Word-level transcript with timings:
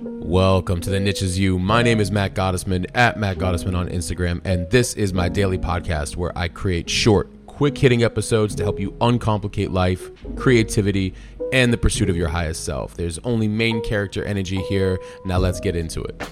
Welcome 0.00 0.80
to 0.82 0.90
the 0.90 1.00
Niche 1.00 1.22
Is 1.22 1.40
You. 1.40 1.58
My 1.58 1.82
name 1.82 1.98
is 1.98 2.12
Matt 2.12 2.34
Gottesman 2.34 2.86
at 2.94 3.18
Matt 3.18 3.38
Gottesman 3.38 3.76
on 3.76 3.88
Instagram, 3.88 4.40
and 4.44 4.70
this 4.70 4.94
is 4.94 5.12
my 5.12 5.28
daily 5.28 5.58
podcast 5.58 6.14
where 6.14 6.30
I 6.38 6.46
create 6.46 6.88
short, 6.88 7.28
quick 7.46 7.76
hitting 7.76 8.04
episodes 8.04 8.54
to 8.54 8.62
help 8.62 8.78
you 8.78 8.92
uncomplicate 9.00 9.72
life, 9.72 10.08
creativity, 10.36 11.14
and 11.52 11.72
the 11.72 11.76
pursuit 11.76 12.08
of 12.08 12.16
your 12.16 12.28
highest 12.28 12.64
self. 12.64 12.94
There's 12.94 13.18
only 13.24 13.48
main 13.48 13.82
character 13.82 14.22
energy 14.22 14.62
here. 14.68 15.00
Now 15.24 15.38
let's 15.38 15.58
get 15.58 15.74
into 15.74 16.02
it. 16.04 16.22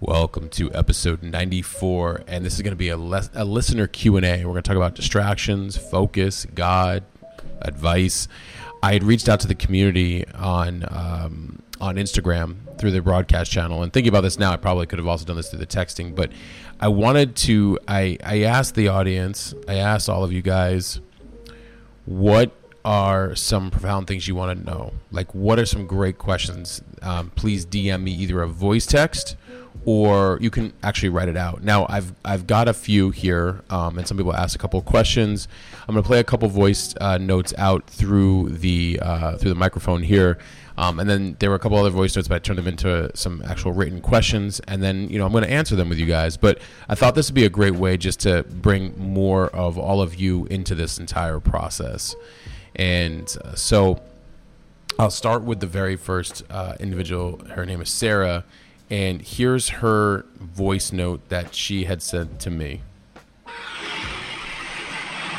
Welcome 0.00 0.50
to 0.50 0.70
episode 0.74 1.22
94, 1.22 2.24
and 2.26 2.44
this 2.44 2.56
is 2.56 2.60
going 2.60 2.72
to 2.72 2.76
be 2.76 2.90
a, 2.90 2.96
les- 2.98 3.30
a 3.32 3.46
listener 3.46 3.86
Q 3.86 4.18
and 4.18 4.26
A. 4.26 4.44
We're 4.44 4.52
going 4.52 4.62
to 4.62 4.68
talk 4.68 4.76
about 4.76 4.94
distractions, 4.94 5.78
focus, 5.78 6.46
God, 6.54 7.04
advice. 7.64 8.28
I 8.82 8.92
had 8.92 9.02
reached 9.02 9.28
out 9.28 9.40
to 9.40 9.48
the 9.48 9.54
community 9.54 10.26
on 10.34 10.84
um, 10.90 11.62
on 11.80 11.96
Instagram 11.96 12.56
through 12.78 12.90
the 12.90 13.00
broadcast 13.00 13.50
channel, 13.50 13.82
and 13.82 13.92
thinking 13.92 14.08
about 14.08 14.22
this 14.22 14.38
now, 14.38 14.52
I 14.52 14.56
probably 14.56 14.86
could 14.86 14.98
have 14.98 15.08
also 15.08 15.24
done 15.24 15.36
this 15.36 15.50
through 15.50 15.60
the 15.60 15.66
texting, 15.66 16.14
but 16.14 16.30
I 16.80 16.88
wanted 16.88 17.36
to. 17.36 17.78
I 17.88 18.18
I 18.22 18.42
asked 18.42 18.74
the 18.74 18.88
audience, 18.88 19.54
I 19.68 19.76
asked 19.76 20.08
all 20.08 20.22
of 20.24 20.32
you 20.32 20.42
guys, 20.42 21.00
what 22.04 22.52
are 22.84 23.34
some 23.34 23.70
profound 23.70 24.06
things 24.06 24.28
you 24.28 24.34
want 24.34 24.58
to 24.58 24.64
know? 24.64 24.92
Like, 25.10 25.34
what 25.34 25.58
are 25.58 25.64
some 25.64 25.86
great 25.86 26.18
questions? 26.18 26.82
Um, 27.00 27.30
please 27.30 27.64
DM 27.64 28.02
me 28.02 28.12
either 28.12 28.42
a 28.42 28.48
voice 28.48 28.84
text 28.84 29.36
or 29.84 30.38
you 30.40 30.50
can 30.50 30.72
actually 30.82 31.10
write 31.10 31.28
it 31.28 31.36
out. 31.36 31.62
Now, 31.62 31.86
I've 31.88 32.14
I've 32.24 32.46
got 32.46 32.68
a 32.68 32.72
few 32.72 33.10
here, 33.10 33.62
um, 33.70 33.98
and 33.98 34.06
some 34.08 34.16
people 34.16 34.34
asked 34.34 34.54
a 34.54 34.58
couple 34.58 34.80
questions. 34.82 35.46
I'm 35.86 35.94
going 35.94 36.02
to 36.02 36.06
play 36.06 36.20
a 36.20 36.24
couple 36.24 36.48
voice 36.48 36.94
uh, 37.00 37.18
notes 37.18 37.52
out 37.58 37.86
through 37.88 38.50
the 38.50 38.98
uh, 39.02 39.36
through 39.36 39.50
the 39.50 39.56
microphone 39.56 40.02
here, 40.02 40.38
um, 40.78 40.98
and 40.98 41.08
then 41.08 41.36
there 41.38 41.50
were 41.50 41.56
a 41.56 41.58
couple 41.58 41.76
other 41.76 41.90
voice 41.90 42.16
notes, 42.16 42.28
but 42.28 42.36
I 42.36 42.38
turned 42.38 42.58
them 42.58 42.66
into 42.66 43.10
some 43.14 43.42
actual 43.46 43.72
written 43.72 44.00
questions, 44.00 44.60
and 44.66 44.82
then 44.82 45.08
you 45.10 45.18
know 45.18 45.26
I'm 45.26 45.32
going 45.32 45.44
to 45.44 45.50
answer 45.50 45.76
them 45.76 45.90
with 45.90 45.98
you 45.98 46.06
guys. 46.06 46.38
But 46.38 46.60
I 46.88 46.94
thought 46.94 47.14
this 47.14 47.28
would 47.28 47.34
be 47.34 47.44
a 47.44 47.50
great 47.50 47.74
way 47.74 47.98
just 47.98 48.20
to 48.20 48.44
bring 48.44 48.98
more 48.98 49.48
of 49.48 49.76
all 49.76 50.00
of 50.00 50.14
you 50.14 50.46
into 50.46 50.74
this 50.74 50.98
entire 50.98 51.40
process, 51.40 52.16
and 52.74 53.36
uh, 53.44 53.54
so. 53.54 54.00
I'll 54.96 55.10
start 55.10 55.42
with 55.42 55.58
the 55.58 55.66
very 55.66 55.96
first 55.96 56.44
uh, 56.48 56.76
individual. 56.78 57.44
Her 57.46 57.66
name 57.66 57.80
is 57.80 57.90
Sarah 57.90 58.44
and 58.94 59.22
here's 59.22 59.70
her 59.82 60.24
voice 60.38 60.92
note 60.92 61.28
that 61.28 61.52
she 61.52 61.82
had 61.82 62.00
sent 62.00 62.38
to 62.38 62.48
me. 62.48 62.80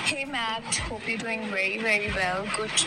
Hey 0.04 0.26
Matt, 0.26 0.76
hope 0.76 1.08
you're 1.08 1.18
doing 1.18 1.48
very, 1.48 1.78
very 1.78 2.12
well. 2.12 2.46
Good 2.58 2.86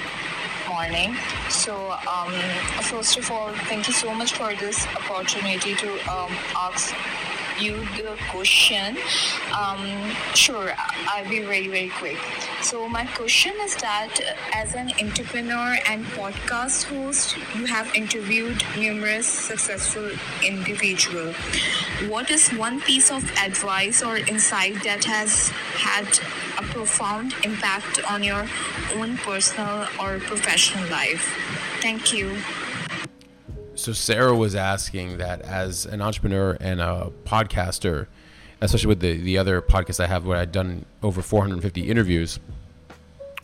morning. 0.68 1.16
So, 1.48 1.72
um, 2.06 2.34
first 2.82 3.16
of 3.16 3.30
all, 3.30 3.48
thank 3.70 3.88
you 3.88 3.94
so 3.94 4.12
much 4.12 4.34
for 4.34 4.54
this 4.56 4.86
opportunity 4.88 5.74
to 5.74 5.90
um, 6.12 6.32
ask 6.54 6.94
you 7.60 7.76
the 7.96 8.16
question. 8.30 8.96
Um, 9.56 10.10
sure, 10.34 10.72
I'll 11.08 11.28
be 11.28 11.40
very, 11.40 11.68
very 11.68 11.88
quick. 11.88 12.18
So, 12.62 12.88
my 12.88 13.06
question 13.06 13.52
is 13.62 13.76
that 13.76 14.20
as 14.54 14.74
an 14.74 14.92
entrepreneur 15.00 15.76
and 15.88 16.04
podcast 16.06 16.84
host, 16.84 17.36
you 17.56 17.66
have 17.66 17.94
interviewed 17.94 18.62
numerous 18.76 19.26
successful 19.26 20.10
individuals. 20.44 21.36
What 22.08 22.30
is 22.30 22.48
one 22.50 22.80
piece 22.80 23.10
of 23.10 23.24
advice 23.38 24.02
or 24.02 24.18
insight 24.18 24.82
that 24.84 25.04
has 25.04 25.48
had 25.74 26.06
a 26.58 26.62
profound 26.72 27.34
impact 27.44 28.00
on 28.10 28.22
your 28.22 28.46
own 28.94 29.16
personal 29.18 29.86
or 30.00 30.18
professional 30.18 30.88
life? 30.90 31.22
Thank 31.80 32.12
you. 32.12 32.36
So 33.88 33.94
Sarah 33.94 34.36
was 34.36 34.54
asking 34.54 35.16
that 35.16 35.40
as 35.40 35.86
an 35.86 36.02
entrepreneur 36.02 36.58
and 36.60 36.78
a 36.78 37.10
podcaster, 37.24 38.06
especially 38.60 38.88
with 38.88 39.00
the 39.00 39.16
the 39.16 39.38
other 39.38 39.62
podcasts 39.62 39.98
I 39.98 40.06
have 40.06 40.26
where 40.26 40.36
I've 40.36 40.52
done 40.52 40.84
over 41.02 41.22
450 41.22 41.88
interviews, 41.88 42.38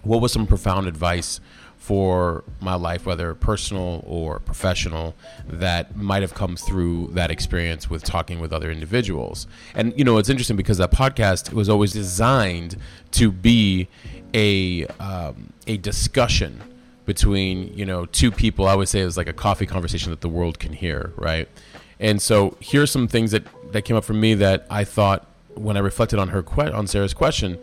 what 0.02 0.20
was 0.20 0.32
some 0.32 0.46
profound 0.46 0.86
advice 0.86 1.40
for 1.78 2.44
my 2.60 2.74
life, 2.74 3.06
whether 3.06 3.34
personal 3.34 4.04
or 4.06 4.38
professional, 4.38 5.14
that 5.48 5.96
might 5.96 6.20
have 6.20 6.34
come 6.34 6.56
through 6.56 7.08
that 7.12 7.30
experience 7.30 7.88
with 7.88 8.04
talking 8.04 8.38
with 8.38 8.52
other 8.52 8.70
individuals. 8.70 9.46
And 9.74 9.94
you 9.96 10.04
know, 10.04 10.18
it's 10.18 10.28
interesting 10.28 10.58
because 10.58 10.76
that 10.76 10.90
podcast 10.90 11.54
was 11.54 11.70
always 11.70 11.94
designed 11.94 12.76
to 13.12 13.32
be 13.32 13.88
a 14.34 14.84
um, 15.00 15.54
a 15.66 15.78
discussion 15.78 16.60
between 17.06 17.72
you 17.74 17.84
know 17.84 18.06
two 18.06 18.30
people. 18.30 18.66
I 18.66 18.74
would 18.74 18.88
say 18.88 19.02
it 19.02 19.04
was 19.04 19.16
like 19.16 19.28
a 19.28 19.32
coffee 19.32 19.66
conversation 19.66 20.10
that 20.10 20.20
the 20.20 20.28
world 20.28 20.58
can 20.58 20.72
hear, 20.72 21.12
right? 21.16 21.48
And 22.00 22.20
so 22.20 22.56
here's 22.60 22.90
some 22.90 23.08
things 23.08 23.30
that 23.30 23.44
that 23.72 23.82
came 23.82 23.96
up 23.96 24.04
for 24.04 24.14
me 24.14 24.34
that 24.34 24.66
I 24.70 24.84
thought 24.84 25.26
when 25.54 25.76
I 25.76 25.80
reflected 25.80 26.18
on 26.18 26.28
her 26.28 26.42
que- 26.42 26.72
on 26.72 26.86
Sarah's 26.86 27.14
question. 27.14 27.58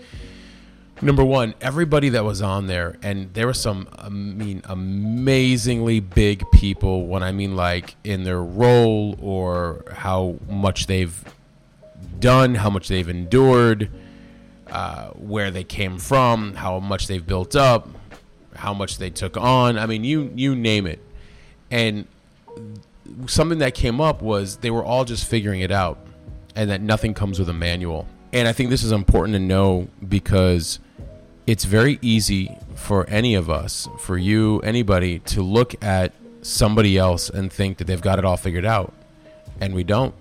Number 1.03 1.25
one, 1.25 1.55
everybody 1.61 2.09
that 2.09 2.23
was 2.23 2.43
on 2.43 2.67
there, 2.67 2.95
and 3.01 3.33
there 3.33 3.47
were 3.47 3.55
some, 3.55 3.87
I 3.97 4.07
mean, 4.09 4.61
amazingly 4.65 5.99
big 5.99 6.43
people. 6.51 7.07
When 7.07 7.23
I 7.23 7.31
mean 7.31 7.55
like 7.55 7.95
in 8.03 8.23
their 8.23 8.41
role 8.41 9.17
or 9.19 9.83
how 9.91 10.37
much 10.47 10.85
they've 10.85 11.25
done, 12.19 12.53
how 12.53 12.69
much 12.69 12.87
they've 12.87 13.09
endured, 13.09 13.89
uh, 14.67 15.07
where 15.09 15.49
they 15.49 15.63
came 15.63 15.97
from, 15.97 16.53
how 16.53 16.79
much 16.79 17.07
they've 17.07 17.25
built 17.25 17.55
up, 17.55 17.89
how 18.55 18.73
much 18.73 18.97
they 18.97 19.09
took 19.09 19.37
on. 19.37 19.77
I 19.77 19.85
mean, 19.85 20.03
you 20.03 20.31
you 20.35 20.55
name 20.55 20.85
it. 20.85 20.99
And 21.69 22.07
something 23.27 23.59
that 23.59 23.73
came 23.73 24.01
up 24.01 24.21
was 24.21 24.57
they 24.57 24.71
were 24.71 24.83
all 24.83 25.05
just 25.05 25.25
figuring 25.25 25.61
it 25.61 25.71
out, 25.71 25.97
and 26.55 26.69
that 26.69 26.81
nothing 26.81 27.13
comes 27.13 27.39
with 27.39 27.49
a 27.49 27.53
manual. 27.53 28.07
And 28.33 28.47
I 28.47 28.53
think 28.53 28.69
this 28.69 28.83
is 28.83 28.91
important 28.91 29.33
to 29.35 29.39
know 29.39 29.87
because 30.07 30.79
it's 31.47 31.65
very 31.65 31.99
easy 32.01 32.55
for 32.75 33.07
any 33.09 33.35
of 33.35 33.49
us, 33.49 33.87
for 33.99 34.17
you, 34.17 34.59
anybody, 34.59 35.19
to 35.19 35.41
look 35.41 35.81
at 35.83 36.13
somebody 36.41 36.97
else 36.97 37.29
and 37.29 37.51
think 37.51 37.77
that 37.77 37.85
they've 37.85 38.01
got 38.01 38.19
it 38.19 38.25
all 38.25 38.37
figured 38.37 38.65
out, 38.65 38.93
and 39.59 39.73
we 39.73 39.83
don't. 39.83 40.15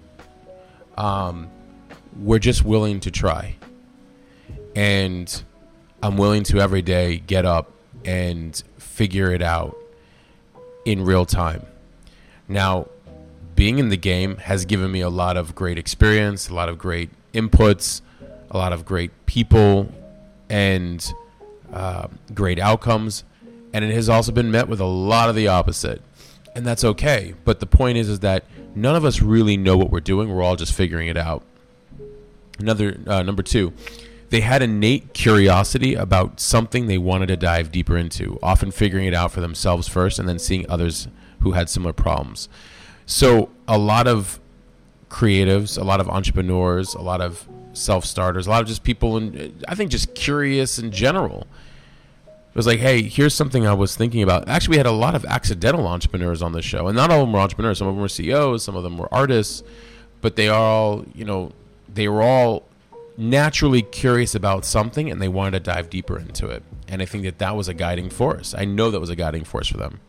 Um, 0.96 1.50
we're 2.20 2.38
just 2.38 2.64
willing 2.64 3.00
to 3.00 3.10
try, 3.10 3.56
and 4.74 5.42
I'm 6.02 6.16
willing 6.16 6.42
to 6.44 6.60
every 6.60 6.82
day 6.82 7.18
get 7.18 7.44
up 7.46 7.72
and 8.04 8.62
figure 8.78 9.32
it 9.32 9.42
out 9.42 9.76
in 10.84 11.04
real 11.04 11.26
time. 11.26 11.66
Now, 12.48 12.88
being 13.54 13.78
in 13.78 13.90
the 13.90 13.96
game 13.96 14.38
has 14.38 14.64
given 14.64 14.90
me 14.90 15.00
a 15.00 15.10
lot 15.10 15.36
of 15.36 15.54
great 15.54 15.78
experience, 15.78 16.48
a 16.48 16.54
lot 16.54 16.68
of 16.68 16.78
great 16.78 17.10
inputs, 17.34 18.00
a 18.50 18.56
lot 18.56 18.72
of 18.72 18.84
great 18.84 19.10
people, 19.26 19.92
and 20.48 21.12
uh, 21.72 22.08
great 22.34 22.58
outcomes. 22.58 23.24
And 23.72 23.84
it 23.84 23.94
has 23.94 24.08
also 24.08 24.32
been 24.32 24.50
met 24.50 24.68
with 24.68 24.80
a 24.80 24.86
lot 24.86 25.28
of 25.28 25.36
the 25.36 25.48
opposite, 25.48 26.02
and 26.56 26.66
that's 26.66 26.82
okay. 26.84 27.34
But 27.44 27.60
the 27.60 27.66
point 27.66 27.98
is, 27.98 28.08
is 28.08 28.20
that 28.20 28.44
none 28.74 28.96
of 28.96 29.04
us 29.04 29.22
really 29.22 29.56
know 29.56 29.76
what 29.76 29.90
we're 29.90 30.00
doing. 30.00 30.28
We're 30.28 30.42
all 30.42 30.56
just 30.56 30.72
figuring 30.72 31.08
it 31.08 31.16
out. 31.16 31.42
Another 32.58 32.98
uh, 33.06 33.22
number 33.22 33.42
two, 33.42 33.72
they 34.30 34.40
had 34.40 34.62
innate 34.62 35.12
curiosity 35.12 35.94
about 35.94 36.40
something 36.40 36.86
they 36.86 36.98
wanted 36.98 37.26
to 37.26 37.36
dive 37.36 37.72
deeper 37.72 37.96
into, 37.96 38.38
often 38.42 38.70
figuring 38.70 39.06
it 39.06 39.14
out 39.14 39.32
for 39.32 39.40
themselves 39.40 39.88
first 39.88 40.18
and 40.18 40.28
then 40.28 40.38
seeing 40.38 40.68
others 40.70 41.08
who 41.40 41.52
had 41.52 41.68
similar 41.68 41.92
problems. 41.92 42.48
So, 43.06 43.50
a 43.66 43.76
lot 43.76 44.06
of 44.06 44.38
creatives, 45.08 45.76
a 45.76 45.82
lot 45.82 46.00
of 46.00 46.08
entrepreneurs, 46.08 46.94
a 46.94 47.00
lot 47.00 47.20
of 47.20 47.48
self 47.72 48.04
starters, 48.04 48.46
a 48.46 48.50
lot 48.50 48.62
of 48.62 48.68
just 48.68 48.84
people, 48.84 49.16
and 49.16 49.64
I 49.66 49.74
think 49.74 49.90
just 49.90 50.14
curious 50.14 50.78
in 50.78 50.92
general. 50.92 51.46
It 52.50 52.56
was 52.56 52.66
like, 52.66 52.78
hey, 52.80 53.02
here's 53.02 53.34
something 53.34 53.66
I 53.66 53.74
was 53.74 53.94
thinking 53.94 54.22
about. 54.22 54.48
Actually, 54.48 54.72
we 54.72 54.76
had 54.78 54.86
a 54.86 54.92
lot 54.92 55.14
of 55.14 55.24
accidental 55.24 55.86
entrepreneurs 55.86 56.42
on 56.42 56.52
the 56.52 56.62
show, 56.62 56.86
and 56.86 56.96
not 56.96 57.10
all 57.10 57.20
of 57.20 57.26
them 57.26 57.32
were 57.32 57.40
entrepreneurs. 57.40 57.78
Some 57.78 57.88
of 57.88 57.94
them 57.94 58.02
were 58.02 58.08
CEOs, 58.08 58.62
some 58.62 58.76
of 58.76 58.82
them 58.84 58.96
were 58.96 59.12
artists, 59.12 59.62
but 60.20 60.36
they 60.36 60.48
all, 60.48 61.04
you 61.14 61.24
know, 61.24 61.52
they 61.92 62.08
were 62.08 62.22
all 62.22 62.69
naturally 63.20 63.82
curious 63.82 64.34
about 64.34 64.64
something 64.64 65.10
and 65.10 65.20
they 65.20 65.28
wanted 65.28 65.52
to 65.52 65.60
dive 65.60 65.90
deeper 65.90 66.18
into 66.18 66.48
it. 66.48 66.62
And 66.88 67.02
I 67.02 67.04
think 67.04 67.24
that 67.24 67.38
that 67.38 67.54
was 67.54 67.68
a 67.68 67.74
guiding 67.74 68.08
force. 68.08 68.54
I 68.56 68.64
know 68.64 68.90
that 68.90 68.98
was 68.98 69.10
a 69.10 69.16
guiding 69.16 69.44
force 69.44 69.68
for 69.68 69.76
them. 69.76 70.00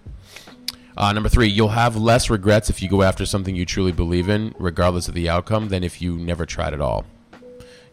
Uh, 0.96 1.12
number 1.12 1.30
three, 1.30 1.48
you'll 1.48 1.70
have 1.70 1.96
less 1.96 2.30
regrets 2.30 2.70
if 2.70 2.82
you 2.82 2.90
go 2.90 3.02
after 3.02 3.26
something 3.26 3.56
you 3.56 3.66
truly 3.66 3.92
believe 3.92 4.30
in, 4.30 4.56
regardless 4.58 5.08
of 5.08 5.14
the 5.14 5.30
outcome, 5.30 5.70
than 5.70 5.84
if 5.84 6.02
you 6.02 6.18
never 6.18 6.46
tried 6.46 6.74
at 6.74 6.82
all. 6.82 7.06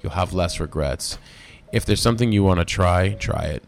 You'll 0.02 0.12
have 0.12 0.32
less 0.32 0.60
regrets. 0.60 1.18
If 1.72 1.84
there's 1.84 2.00
something 2.00 2.32
you 2.32 2.44
want 2.44 2.60
to 2.60 2.64
try, 2.64 3.10
try 3.14 3.44
it. 3.44 3.64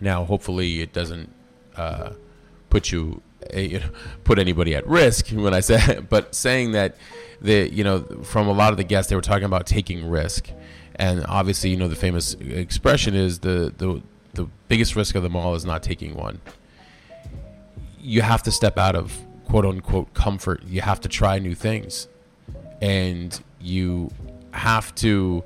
Now, 0.00 0.24
hopefully, 0.24 0.80
it 0.80 0.92
doesn't 0.92 1.32
uh, 1.76 2.10
put 2.70 2.92
you, 2.92 3.22
you 3.54 3.80
know, 3.80 3.86
put 4.24 4.38
anybody 4.38 4.74
at 4.74 4.86
risk 4.86 5.28
when 5.28 5.54
I 5.54 5.60
say, 5.60 6.00
but 6.08 6.34
saying 6.34 6.72
that 6.72 6.96
the 7.40 7.72
you 7.72 7.84
know 7.84 8.00
from 8.22 8.48
a 8.48 8.52
lot 8.52 8.72
of 8.72 8.76
the 8.76 8.84
guests 8.84 9.10
they 9.10 9.16
were 9.16 9.22
talking 9.22 9.44
about 9.44 9.66
taking 9.66 10.08
risk, 10.08 10.50
and 10.96 11.24
obviously 11.28 11.70
you 11.70 11.76
know 11.76 11.88
the 11.88 11.96
famous 11.96 12.34
expression 12.34 13.14
is 13.14 13.40
the 13.40 13.72
the 13.76 14.02
the 14.34 14.48
biggest 14.68 14.96
risk 14.96 15.14
of 15.14 15.22
them 15.22 15.34
all 15.36 15.54
is 15.54 15.64
not 15.64 15.82
taking 15.82 16.14
one. 16.14 16.40
You 18.00 18.22
have 18.22 18.42
to 18.44 18.52
step 18.52 18.78
out 18.78 18.94
of 18.94 19.26
quote 19.46 19.64
unquote 19.64 20.12
comfort. 20.14 20.62
You 20.64 20.82
have 20.82 21.00
to 21.00 21.08
try 21.08 21.38
new 21.38 21.54
things. 21.54 22.08
And 22.82 23.38
you 23.60 24.10
have 24.52 24.94
to, 24.96 25.42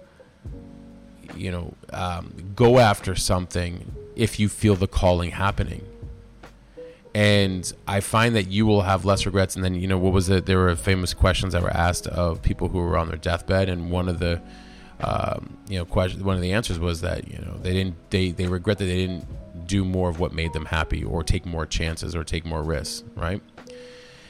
you 1.36 1.50
know, 1.52 1.74
um, 1.92 2.52
go 2.56 2.78
after 2.78 3.14
something 3.14 3.92
if 4.16 4.40
you 4.40 4.48
feel 4.48 4.74
the 4.74 4.88
calling 4.88 5.30
happening. 5.30 5.84
And 7.14 7.72
I 7.88 8.00
find 8.00 8.36
that 8.36 8.48
you 8.50 8.66
will 8.66 8.82
have 8.82 9.04
less 9.04 9.26
regrets. 9.26 9.56
And 9.56 9.64
then, 9.64 9.74
you 9.74 9.88
know, 9.88 9.98
what 9.98 10.12
was 10.12 10.28
it? 10.28 10.46
There 10.46 10.58
were 10.58 10.76
famous 10.76 11.12
questions 11.12 11.52
that 11.52 11.62
were 11.62 11.70
asked 11.70 12.06
of 12.06 12.40
people 12.42 12.68
who 12.68 12.78
were 12.78 12.96
on 12.96 13.08
their 13.08 13.16
deathbed. 13.16 13.68
And 13.68 13.90
one 13.90 14.08
of 14.08 14.20
the, 14.20 14.40
um, 15.00 15.56
you 15.68 15.78
know, 15.78 15.84
question, 15.84 16.24
one 16.24 16.36
of 16.36 16.42
the 16.42 16.52
answers 16.52 16.78
was 16.78 17.00
that, 17.00 17.26
you 17.28 17.38
know, 17.38 17.56
they 17.62 17.72
didn't, 17.72 17.96
they, 18.10 18.30
they 18.30 18.46
regret 18.46 18.78
that 18.78 18.84
they 18.84 19.06
didn't 19.06 19.26
do 19.66 19.84
more 19.84 20.08
of 20.08 20.20
what 20.20 20.32
made 20.32 20.52
them 20.52 20.66
happy 20.66 21.02
or 21.02 21.24
take 21.24 21.46
more 21.46 21.66
chances 21.66 22.14
or 22.14 22.22
take 22.22 22.44
more 22.44 22.62
risks, 22.62 23.02
right? 23.16 23.42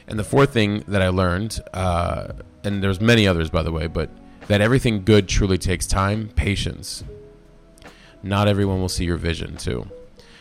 And 0.07 0.19
the 0.19 0.25
fourth 0.25 0.53
thing 0.53 0.83
that 0.89 1.03
I 1.03 1.09
learned, 1.09 1.61
uh, 1.73 2.33
and 2.65 2.83
there's 2.83 3.01
many 3.01 3.27
others, 3.27 3.51
by 3.51 3.63
the 3.63 3.73
way, 3.73 3.87
but 3.87 4.11
that 4.49 4.61
everything 4.61 5.05
good 5.05 5.29
truly 5.29 5.59
takes 5.59 5.87
time, 5.87 6.29
patience. 6.35 7.05
Not 8.23 8.49
everyone 8.49 8.81
will 8.81 8.89
see 8.89 9.05
your 9.05 9.17
vision, 9.17 9.57
too. 9.57 9.89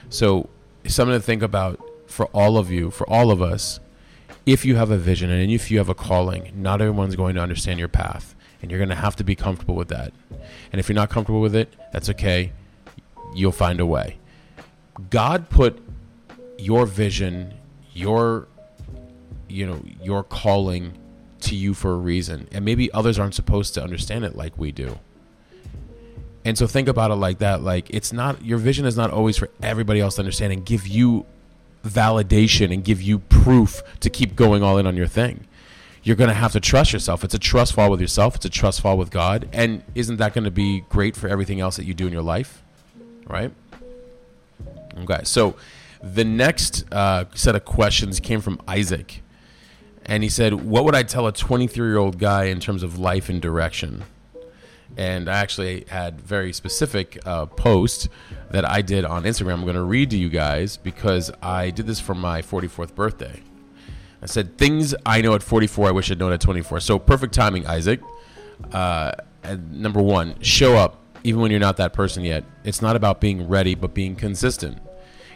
So, 0.09 0.49
something 0.87 1.15
to 1.15 1.21
think 1.21 1.43
about 1.43 1.79
for 2.09 2.25
all 2.27 2.57
of 2.57 2.71
you, 2.71 2.91
for 2.91 3.09
all 3.09 3.31
of 3.31 3.41
us. 3.41 3.79
If 4.45 4.65
you 4.65 4.75
have 4.75 4.89
a 4.89 4.97
vision 4.97 5.29
and 5.29 5.51
if 5.51 5.69
you 5.69 5.77
have 5.77 5.89
a 5.89 5.95
calling, 5.95 6.51
not 6.55 6.81
everyone's 6.81 7.15
going 7.15 7.35
to 7.35 7.41
understand 7.41 7.79
your 7.79 7.87
path, 7.87 8.35
and 8.61 8.71
you're 8.71 8.79
going 8.79 8.89
to 8.89 8.95
have 8.95 9.15
to 9.17 9.23
be 9.23 9.35
comfortable 9.35 9.75
with 9.75 9.89
that. 9.89 10.11
And 10.71 10.79
if 10.79 10.89
you're 10.89 10.95
not 10.95 11.09
comfortable 11.09 11.41
with 11.41 11.55
it, 11.55 11.73
that's 11.93 12.09
okay. 12.09 12.51
You'll 13.35 13.51
find 13.51 13.79
a 13.79 13.85
way. 13.85 14.17
God 15.09 15.49
put 15.49 15.79
your 16.57 16.85
vision, 16.85 17.53
your 17.93 18.47
you 19.49 19.65
know 19.65 19.83
your 20.01 20.23
calling 20.23 20.93
to 21.41 21.55
you 21.55 21.73
for 21.73 21.91
a 21.91 21.97
reason 21.97 22.47
and 22.51 22.63
maybe 22.63 22.91
others 22.93 23.17
aren't 23.17 23.33
supposed 23.33 23.73
to 23.73 23.83
understand 23.83 24.23
it 24.23 24.35
like 24.35 24.57
we 24.57 24.71
do 24.71 24.97
and 26.45 26.57
so 26.57 26.67
think 26.67 26.87
about 26.87 27.11
it 27.11 27.15
like 27.15 27.39
that 27.39 27.61
like 27.61 27.89
it's 27.89 28.13
not 28.13 28.43
your 28.45 28.57
vision 28.57 28.85
is 28.85 28.95
not 28.95 29.09
always 29.09 29.37
for 29.37 29.49
everybody 29.61 29.99
else 29.99 30.15
to 30.15 30.21
understand 30.21 30.53
and 30.53 30.65
give 30.65 30.87
you 30.87 31.25
validation 31.83 32.73
and 32.73 32.83
give 32.83 33.01
you 33.01 33.19
proof 33.19 33.81
to 33.99 34.09
keep 34.09 34.35
going 34.35 34.63
all 34.63 34.77
in 34.77 34.85
on 34.85 34.97
your 34.97 35.07
thing. 35.07 35.45
You're 36.03 36.15
going 36.15 36.29
to 36.29 36.33
have 36.33 36.53
to 36.53 36.59
trust 36.59 36.93
yourself. 36.93 37.23
It's 37.23 37.33
a 37.33 37.39
trust 37.39 37.73
fall 37.73 37.91
with 37.91 37.99
yourself. 37.99 38.35
It's 38.35 38.45
a 38.45 38.49
trust 38.49 38.81
fall 38.81 38.97
with 38.97 39.11
god. 39.11 39.49
And 39.51 39.83
isn't 39.95 40.17
that 40.17 40.33
going 40.33 40.45
to 40.45 40.51
be 40.51 40.81
great 40.89 41.15
for 41.15 41.27
everything 41.27 41.59
else 41.59 41.75
that 41.75 41.85
you 41.85 41.93
do 41.93 42.07
in 42.07 42.13
your 42.13 42.21
life? 42.21 42.63
Right? 43.27 43.51
Okay 45.03 45.19
so 45.23 45.55
the 46.01 46.23
next 46.23 46.85
uh, 46.91 47.25
set 47.33 47.55
of 47.55 47.65
questions 47.65 48.19
came 48.19 48.41
from 48.41 48.59
isaac. 48.67 49.21
And 50.05 50.23
he 50.23 50.29
said, 50.29 50.53
"What 50.53 50.85
would 50.85 50.95
I 50.95 51.03
tell 51.03 51.27
a 51.27 51.33
23-year-old 51.33 52.17
guy 52.17 52.45
in 52.45 52.59
terms 52.59 52.83
of 52.83 52.97
life 52.97 53.29
and 53.29 53.41
direction?" 53.41 54.03
And 54.97 55.29
I 55.29 55.37
actually 55.37 55.85
had 55.87 56.19
very 56.19 56.51
specific 56.51 57.19
uh, 57.25 57.45
post 57.45 58.09
that 58.51 58.67
I 58.69 58.81
did 58.81 59.05
on 59.05 59.23
Instagram. 59.23 59.53
I'm 59.53 59.63
going 59.63 59.75
to 59.75 59.83
read 59.83 60.09
to 60.09 60.17
you 60.17 60.29
guys 60.29 60.77
because 60.77 61.31
I 61.41 61.69
did 61.69 61.87
this 61.87 61.99
for 61.99 62.15
my 62.15 62.41
44th 62.41 62.95
birthday. 62.95 63.41
I 64.21 64.25
said 64.25 64.57
things 64.57 64.93
I 65.05 65.21
know 65.21 65.33
at 65.35 65.43
44 65.43 65.87
I 65.87 65.91
wish 65.91 66.11
I'd 66.11 66.19
known 66.19 66.33
at 66.33 66.41
24. 66.41 66.81
So 66.81 66.99
perfect 66.99 67.33
timing, 67.33 67.65
Isaac. 67.65 68.01
Uh, 68.73 69.13
number 69.71 70.01
one, 70.01 70.39
show 70.41 70.75
up 70.75 71.01
even 71.23 71.41
when 71.41 71.51
you're 71.51 71.59
not 71.59 71.77
that 71.77 71.93
person 71.93 72.23
yet. 72.23 72.43
It's 72.63 72.81
not 72.81 72.95
about 72.95 73.21
being 73.21 73.47
ready, 73.47 73.75
but 73.75 73.93
being 73.93 74.15
consistent. 74.15 74.79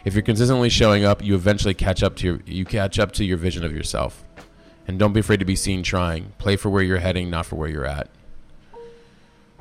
If 0.04 0.14
you're 0.14 0.22
consistently 0.22 0.68
showing 0.68 1.04
up, 1.04 1.24
you 1.24 1.34
eventually 1.34 1.74
catch 1.74 2.02
up 2.02 2.16
to 2.16 2.26
your 2.26 2.40
you 2.44 2.64
catch 2.64 2.98
up 2.98 3.12
to 3.12 3.24
your 3.24 3.38
vision 3.38 3.64
of 3.64 3.72
yourself. 3.72 4.24
And 4.86 4.98
don't 4.98 5.14
be 5.14 5.20
afraid 5.20 5.40
to 5.40 5.46
be 5.46 5.56
seen 5.56 5.82
trying. 5.82 6.32
Play 6.36 6.56
for 6.56 6.68
where 6.68 6.82
you're 6.82 6.98
heading, 6.98 7.30
not 7.30 7.46
for 7.46 7.56
where 7.56 7.68
you're 7.68 7.86
at. 7.86 8.10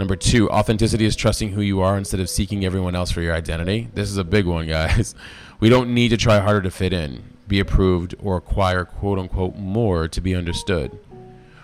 Number 0.03 0.17
two, 0.17 0.49
authenticity 0.49 1.05
is 1.05 1.15
trusting 1.15 1.53
who 1.53 1.61
you 1.61 1.79
are 1.79 1.97
instead 1.97 2.19
of 2.19 2.29
seeking 2.29 2.65
everyone 2.65 2.93
else 2.93 3.09
for 3.09 3.21
your 3.21 3.33
identity. 3.33 3.87
This 3.93 4.09
is 4.09 4.17
a 4.17 4.25
big 4.25 4.45
one, 4.45 4.67
guys. 4.77 5.15
We 5.61 5.69
don't 5.69 5.93
need 5.93 6.09
to 6.09 6.17
try 6.17 6.39
harder 6.39 6.61
to 6.63 6.71
fit 6.71 6.91
in, 6.91 7.23
be 7.47 7.61
approved, 7.61 8.13
or 8.19 8.35
acquire 8.35 8.83
quote 8.83 9.17
unquote 9.17 9.55
more 9.55 10.09
to 10.09 10.19
be 10.19 10.35
understood. 10.35 10.99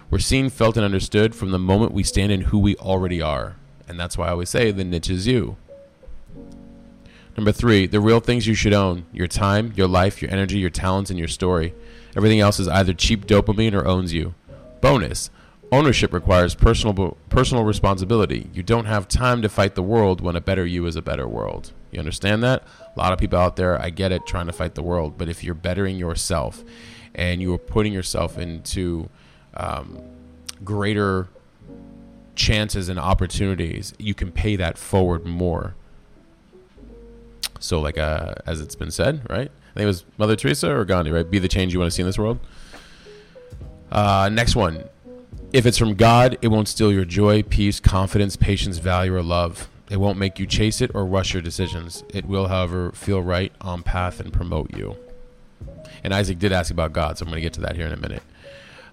We're 0.10 0.20
seen, 0.20 0.50
felt, 0.50 0.78
and 0.78 0.86
understood 0.86 1.36
from 1.36 1.52
the 1.52 1.60
moment 1.60 1.92
we 1.92 2.02
stand 2.02 2.32
in 2.32 2.44
who 2.44 2.60
we 2.60 2.78
already 2.78 3.22
are. 3.22 3.58
And 3.90 4.00
that's 4.00 4.18
why 4.18 4.28
I 4.28 4.32
always 4.32 4.50
say 4.50 4.72
the 4.72 4.86
niche 4.86 5.10
is 5.10 5.28
you. 5.28 5.58
Number 7.36 7.52
three, 7.52 7.88
the 7.88 8.00
real 8.00 8.22
things 8.22 8.48
you 8.48 8.56
should 8.56 8.72
own 8.72 9.06
your 9.12 9.28
time, 9.28 9.74
your 9.76 9.90
life, 9.90 10.22
your 10.22 10.32
energy, 10.32 10.60
your 10.60 10.70
talents, 10.70 11.10
and 11.10 11.20
your 11.20 11.28
story. 11.28 11.74
Everything 12.16 12.40
else 12.40 12.58
is 12.58 12.70
either 12.70 12.94
cheap 12.94 13.28
dopamine 13.28 13.74
or 13.74 13.86
owns 13.86 14.14
you. 14.14 14.34
Bonus 14.80 15.30
ownership 15.72 16.14
requires 16.14 16.56
personal, 16.56 17.18
personal 17.30 17.64
responsibility. 17.64 18.50
You 18.54 18.64
don't 18.64 18.86
have 18.86 19.08
time 19.08 19.42
to 19.42 19.50
fight 19.50 19.76
the 19.76 19.84
world 19.84 20.22
when 20.22 20.36
a 20.36 20.42
better 20.42 20.66
you 20.66 20.86
is 20.86 20.96
a 20.96 21.02
better 21.02 21.28
world. 21.28 21.74
You 21.92 22.00
understand 22.00 22.44
that? 22.44 22.64
A 22.96 23.00
lot 23.00 23.14
of 23.14 23.20
people 23.20 23.40
out 23.40 23.56
there, 23.56 23.80
I 23.82 23.90
get 23.90 24.12
it, 24.12 24.26
trying 24.26 24.48
to 24.48 24.54
fight 24.54 24.76
the 24.76 24.84
world. 24.84 25.18
But 25.18 25.30
if 25.30 25.44
you're 25.44 25.56
bettering 25.56 25.98
yourself 25.98 26.64
and 27.16 27.42
you 27.42 27.54
are 27.54 27.60
putting 27.60 27.94
yourself 27.94 28.38
into 28.38 29.10
um, 29.56 30.00
greater 30.64 31.28
chances 32.36 32.90
and 32.90 33.00
opportunities, 33.00 33.94
you 34.00 34.14
can 34.14 34.32
pay 34.32 34.56
that 34.56 34.78
forward 34.78 35.26
more. 35.26 35.76
So, 37.60 37.82
like 37.82 37.98
uh, 37.98 38.36
as 38.46 38.62
it's 38.62 38.76
been 38.76 38.92
said, 38.92 39.30
right? 39.30 39.52
I 39.52 39.74
think 39.74 39.84
it 39.84 39.88
was 39.88 40.06
Mother 40.18 40.36
Teresa 40.36 40.74
or 40.74 40.86
Gandhi, 40.86 41.12
right? 41.12 41.30
Be 41.30 41.40
the 41.40 41.48
change 41.48 41.74
you 41.74 41.80
want 41.80 41.92
to 41.92 41.96
see 41.96 42.02
in 42.02 42.08
this 42.08 42.18
world. 42.18 42.40
Uh, 43.92 44.30
next 44.32 44.56
one. 44.56 44.84
If 45.52 45.66
it's 45.66 45.78
from 45.78 45.96
God, 45.96 46.38
it 46.42 46.50
won't 46.50 46.68
steal 46.68 46.92
your 46.92 47.06
joy, 47.06 47.44
peace, 47.44 47.80
confidence, 47.80 48.36
patience, 48.36 48.78
value, 48.78 49.16
or 49.16 49.24
love. 49.24 49.68
It 49.90 49.98
won't 49.98 50.20
make 50.20 50.38
you 50.38 50.46
chase 50.46 50.82
it 50.82 50.92
or 50.94 51.06
rush 51.06 51.34
your 51.34 51.42
decisions. 51.42 52.04
It 52.10 52.26
will, 52.26 52.48
however, 52.48 52.92
feel 52.92 53.22
right 53.22 53.52
on 53.60 53.82
path 53.82 54.20
and 54.20 54.32
promote 54.32 54.76
you. 54.78 54.96
And 56.04 56.14
Isaac 56.14 56.38
did 56.38 56.52
ask 56.52 56.72
about 56.72 56.94
God, 56.94 57.18
so 57.18 57.24
I'm 57.24 57.30
going 57.30 57.38
to 57.38 57.42
get 57.42 57.54
to 57.54 57.62
that 57.62 57.76
here 57.76 57.88
in 57.88 57.92
a 57.92 57.98
minute. 57.98 58.22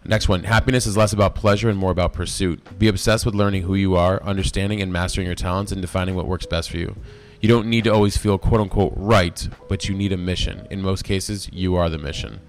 Next 0.05 0.29
one. 0.29 0.44
Happiness 0.44 0.87
is 0.87 0.97
less 0.97 1.12
about 1.12 1.35
pleasure 1.35 1.69
and 1.69 1.79
more 1.79 1.91
about 1.91 2.12
pursuit. 2.12 2.79
Be 2.79 2.88
obsessed 2.88 3.27
with 3.27 3.35
learning 3.35 3.62
who 3.62 3.75
you 3.75 3.97
are, 3.97 4.23
understanding 4.23 4.81
and 4.81 4.93
mastering 4.93 5.27
your 5.27 5.35
talents, 5.35 5.73
and 5.73 5.83
defining 5.83 6.15
what 6.15 6.29
works 6.29 6.47
best 6.47 6.71
for 6.71 6.79
you. 6.79 6.97
You 7.40 7.49
don't 7.49 7.66
need 7.66 7.85
to 7.85 7.93
always 7.93 8.16
feel 8.16 8.38
quote 8.38 8.61
unquote 8.61 8.95
right, 8.97 9.49
but 9.69 9.88
you 9.88 9.95
need 9.95 10.12
a 10.12 10.16
mission. 10.16 10.66
In 10.71 10.81
most 10.81 11.05
cases, 11.05 11.50
you 11.52 11.76
are 11.76 11.90
the 11.90 11.99
mission. 11.99 12.40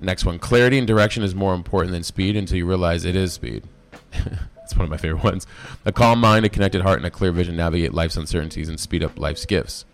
Next 0.00 0.24
one 0.24 0.38
clarity 0.38 0.78
and 0.78 0.86
direction 0.86 1.22
is 1.22 1.34
more 1.34 1.54
important 1.54 1.92
than 1.92 2.02
speed 2.02 2.36
until 2.36 2.56
you 2.56 2.66
realize 2.66 3.04
it 3.04 3.16
is 3.16 3.32
speed. 3.32 3.64
It's 4.70 4.76
one 4.76 4.84
of 4.84 4.90
my 4.90 4.98
favorite 4.98 5.24
ones. 5.24 5.48
A 5.84 5.90
calm 5.90 6.20
mind, 6.20 6.44
a 6.44 6.48
connected 6.48 6.82
heart, 6.82 6.98
and 6.98 7.06
a 7.06 7.10
clear 7.10 7.32
vision 7.32 7.56
navigate 7.56 7.92
life's 7.92 8.16
uncertainties 8.16 8.68
and 8.68 8.78
speed 8.78 9.02
up 9.02 9.18
life's 9.18 9.44
gifts. 9.44 9.84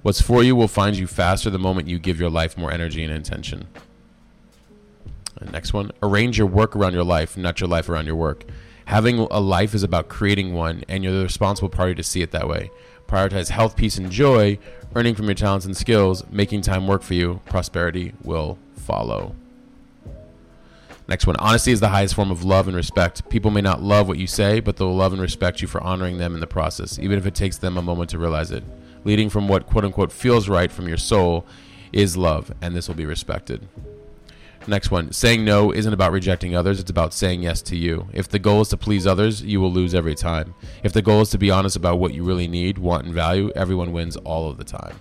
What's 0.00 0.22
for 0.22 0.42
you 0.42 0.56
will 0.56 0.66
find 0.66 0.96
you 0.96 1.06
faster 1.06 1.50
the 1.50 1.58
moment 1.58 1.88
you 1.88 1.98
give 1.98 2.18
your 2.18 2.30
life 2.30 2.56
more 2.56 2.72
energy 2.72 3.04
and 3.04 3.12
intention. 3.12 3.68
And 5.38 5.52
next 5.52 5.74
one 5.74 5.92
arrange 6.02 6.38
your 6.38 6.46
work 6.46 6.74
around 6.74 6.94
your 6.94 7.04
life, 7.04 7.36
not 7.36 7.60
your 7.60 7.68
life 7.68 7.90
around 7.90 8.06
your 8.06 8.16
work. 8.16 8.44
Having 8.86 9.18
a 9.30 9.40
life 9.40 9.74
is 9.74 9.82
about 9.82 10.08
creating 10.08 10.54
one, 10.54 10.84
and 10.88 11.04
you're 11.04 11.12
the 11.12 11.22
responsible 11.22 11.68
party 11.68 11.94
to 11.94 12.02
see 12.02 12.22
it 12.22 12.30
that 12.30 12.48
way. 12.48 12.70
Prioritize 13.06 13.50
health, 13.50 13.76
peace, 13.76 13.98
and 13.98 14.10
joy, 14.10 14.58
earning 14.94 15.14
from 15.14 15.26
your 15.26 15.34
talents 15.34 15.66
and 15.66 15.76
skills, 15.76 16.24
making 16.30 16.62
time 16.62 16.86
work 16.86 17.02
for 17.02 17.12
you. 17.12 17.40
Prosperity 17.44 18.14
will 18.22 18.56
follow. 18.74 19.34
Next 21.06 21.26
one 21.26 21.36
honesty 21.36 21.70
is 21.70 21.80
the 21.80 21.90
highest 21.90 22.14
form 22.14 22.30
of 22.30 22.44
love 22.44 22.66
and 22.66 22.76
respect. 22.76 23.28
People 23.28 23.50
may 23.50 23.60
not 23.60 23.82
love 23.82 24.08
what 24.08 24.18
you 24.18 24.26
say, 24.26 24.60
but 24.60 24.76
they'll 24.76 24.94
love 24.94 25.12
and 25.12 25.20
respect 25.20 25.60
you 25.60 25.68
for 25.68 25.82
honoring 25.82 26.16
them 26.16 26.34
in 26.34 26.40
the 26.40 26.46
process, 26.46 26.98
even 26.98 27.18
if 27.18 27.26
it 27.26 27.34
takes 27.34 27.58
them 27.58 27.76
a 27.76 27.82
moment 27.82 28.10
to 28.10 28.18
realize 28.18 28.50
it. 28.50 28.64
Leading 29.04 29.28
from 29.28 29.46
what 29.46 29.66
quote 29.66 29.84
unquote 29.84 30.10
feels 30.10 30.48
right 30.48 30.72
from 30.72 30.88
your 30.88 30.96
soul 30.96 31.46
is 31.92 32.16
love, 32.16 32.52
and 32.62 32.74
this 32.74 32.88
will 32.88 32.94
be 32.94 33.04
respected. 33.04 33.68
Next 34.66 34.90
one. 34.90 35.12
Saying 35.12 35.44
no 35.44 35.72
isn't 35.72 35.92
about 35.92 36.12
rejecting 36.12 36.56
others, 36.56 36.80
it's 36.80 36.90
about 36.90 37.12
saying 37.12 37.42
yes 37.42 37.60
to 37.62 37.76
you. 37.76 38.08
If 38.14 38.28
the 38.28 38.38
goal 38.38 38.62
is 38.62 38.68
to 38.70 38.78
please 38.78 39.06
others, 39.06 39.42
you 39.42 39.60
will 39.60 39.70
lose 39.70 39.94
every 39.94 40.14
time. 40.14 40.54
If 40.82 40.94
the 40.94 41.02
goal 41.02 41.20
is 41.20 41.28
to 41.30 41.38
be 41.38 41.50
honest 41.50 41.76
about 41.76 41.98
what 41.98 42.14
you 42.14 42.24
really 42.24 42.48
need, 42.48 42.78
want, 42.78 43.04
and 43.04 43.14
value, 43.14 43.52
everyone 43.54 43.92
wins 43.92 44.16
all 44.16 44.48
of 44.48 44.56
the 44.56 44.64
time. 44.64 44.98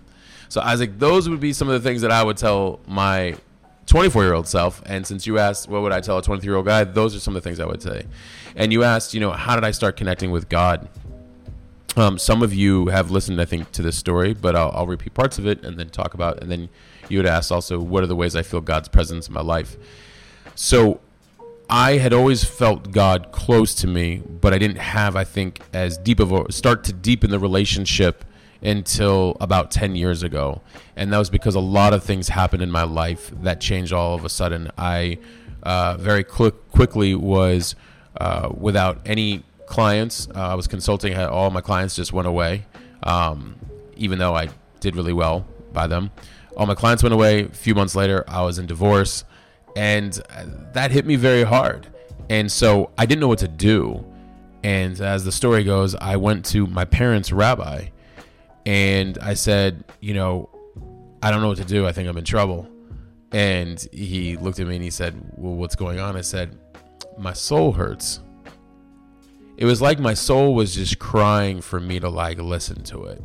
So, 0.50 0.60
Isaac, 0.60 1.00
those 1.00 1.30
would 1.30 1.40
be 1.40 1.54
some 1.54 1.70
of 1.70 1.82
the 1.82 1.88
things 1.88 2.02
that 2.02 2.12
I 2.12 2.24
would 2.24 2.36
tell 2.36 2.82
my 2.88 3.36
24 3.86 4.24
year 4.24 4.34
old 4.34 4.48
self. 4.48 4.82
And 4.86 5.06
since 5.06 5.28
you 5.28 5.38
asked, 5.40 5.68
what 5.68 5.82
would 5.82 5.92
I 5.92 6.00
tell 6.00 6.18
a 6.18 6.22
23 6.22 6.48
year 6.48 6.58
old 6.58 6.66
guy? 6.66 6.84
Those 6.84 7.16
are 7.16 7.20
some 7.20 7.36
of 7.36 7.44
the 7.44 7.48
things 7.48 7.60
I 7.60 7.66
would 7.66 7.82
say. 7.82 8.06
And 8.56 8.72
you 8.72 8.84
asked, 8.84 9.14
you 9.14 9.20
know, 9.20 9.32
how 9.32 9.56
did 9.56 9.64
I 9.64 9.72
start 9.72 9.98
connecting 9.98 10.32
with 10.32 10.50
God? 10.50 10.88
Um, 11.96 12.18
some 12.18 12.42
of 12.42 12.54
you 12.54 12.88
have 12.88 13.12
listened, 13.12 13.40
I 13.40 13.46
think, 13.46 13.72
to 13.74 13.84
this 13.84 13.98
story, 13.98 14.34
but 14.34 14.56
I'll, 14.56 14.72
I'll 14.74 14.88
repeat 14.88 15.14
parts 15.14 15.38
of 15.38 15.46
it 15.46 15.64
and 15.64 15.78
then 15.78 15.90
talk 15.90 16.16
about, 16.16 16.42
and 16.42 16.52
then 16.52 16.70
you 17.08 17.20
had 17.20 17.28
asked 17.28 17.52
also, 17.52 17.80
what 17.80 18.04
are 18.04 18.08
the 18.08 18.16
ways 18.16 18.36
I 18.36 18.42
feel 18.42 18.62
God's 18.62 18.90
presence 18.90 19.28
in 19.28 19.34
my 19.34 19.42
life? 19.42 19.78
So 20.56 21.02
I 21.70 21.98
had 21.98 22.12
always 22.12 22.44
felt 22.44 22.92
God 22.92 23.32
close 23.32 23.76
to 23.76 23.88
me, 23.88 24.18
but 24.18 24.54
I 24.54 24.58
didn't 24.58 24.78
have, 24.78 25.16
I 25.16 25.24
think, 25.24 25.62
as 25.72 25.98
deep 25.98 26.20
of 26.20 26.32
a 26.32 26.52
start 26.52 26.84
to 26.86 26.94
deepen 26.94 27.30
the 27.30 27.40
relationship 27.40 28.26
until 28.64 29.36
about 29.42 29.72
10 29.72 29.96
years 29.96 30.24
ago. 30.24 30.62
And 30.96 31.12
that 31.12 31.18
was 31.18 31.30
because 31.30 31.56
a 31.56 31.60
lot 31.60 31.94
of 31.94 32.04
things 32.04 32.30
happened 32.30 32.64
in 32.64 32.72
my 32.72 32.84
life 32.84 33.32
that 33.42 33.60
changed 33.60 33.92
all 33.92 34.16
of 34.16 34.24
a 34.24 34.30
sudden. 34.30 34.72
I 34.78 35.20
uh, 35.64 35.98
very 35.98 36.24
quick, 36.24 36.72
quickly 36.72 37.14
was 37.14 37.76
uh, 38.18 38.50
without 38.56 39.02
any 39.06 39.44
clients. 39.66 40.28
Uh, 40.34 40.40
I 40.40 40.56
was 40.56 40.68
consulting, 40.68 41.18
all 41.18 41.50
my 41.50 41.62
clients 41.62 41.96
just 41.96 42.14
went 42.14 42.28
away, 42.28 42.66
um, 43.04 43.56
even 43.98 44.20
though 44.20 44.36
I 44.36 44.50
did 44.80 44.96
really 44.96 45.14
well 45.14 45.46
by 45.74 45.88
them. 45.88 46.12
All 46.56 46.66
my 46.66 46.76
clients 46.76 47.04
went 47.04 47.14
away. 47.14 47.46
A 47.46 47.50
few 47.50 47.76
months 47.76 47.96
later, 47.96 48.24
I 48.28 48.44
was 48.44 48.60
in 48.60 48.68
divorce, 48.68 49.26
and 49.76 50.14
that 50.74 50.92
hit 50.92 51.06
me 51.06 51.16
very 51.16 51.44
hard. 51.44 51.88
And 52.30 52.52
so 52.52 52.92
I 52.98 53.06
didn't 53.06 53.22
know 53.22 53.28
what 53.28 53.40
to 53.40 53.48
do. 53.48 54.06
And 54.64 55.00
as 55.02 55.26
the 55.26 55.32
story 55.32 55.64
goes, 55.64 55.96
I 55.96 56.16
went 56.16 56.46
to 56.48 56.68
my 56.68 56.86
parents' 56.86 57.32
rabbi 57.32 57.88
and 58.66 59.18
I 59.20 59.34
said, 59.34 59.84
you 60.00 60.14
know, 60.14 60.50
I 61.22 61.32
don't 61.32 61.42
know 61.42 61.48
what 61.48 61.58
to 61.58 61.66
do. 61.66 61.88
I 61.88 61.92
think 61.92 62.10
I'm 62.10 62.18
in 62.18 62.26
trouble. 62.26 62.68
And 63.32 63.86
he 63.92 64.38
looked 64.38 64.60
at 64.60 64.68
me 64.68 64.76
and 64.76 64.84
he 64.84 64.90
said, 64.90 65.20
Well, 65.36 65.56
what's 65.56 65.76
going 65.76 66.00
on? 66.00 66.16
I 66.16 66.22
said, 66.22 66.58
My 67.18 67.34
soul 67.34 67.72
hurts. 67.72 68.20
It 69.58 69.66
was 69.66 69.82
like 69.82 70.00
my 70.00 70.14
soul 70.14 70.54
was 70.56 70.76
just 70.76 71.00
crying 71.00 71.62
for 71.62 71.80
me 71.80 72.00
to 72.00 72.10
like 72.10 72.40
listen 72.40 72.84
to 72.86 73.06
it. 73.06 73.22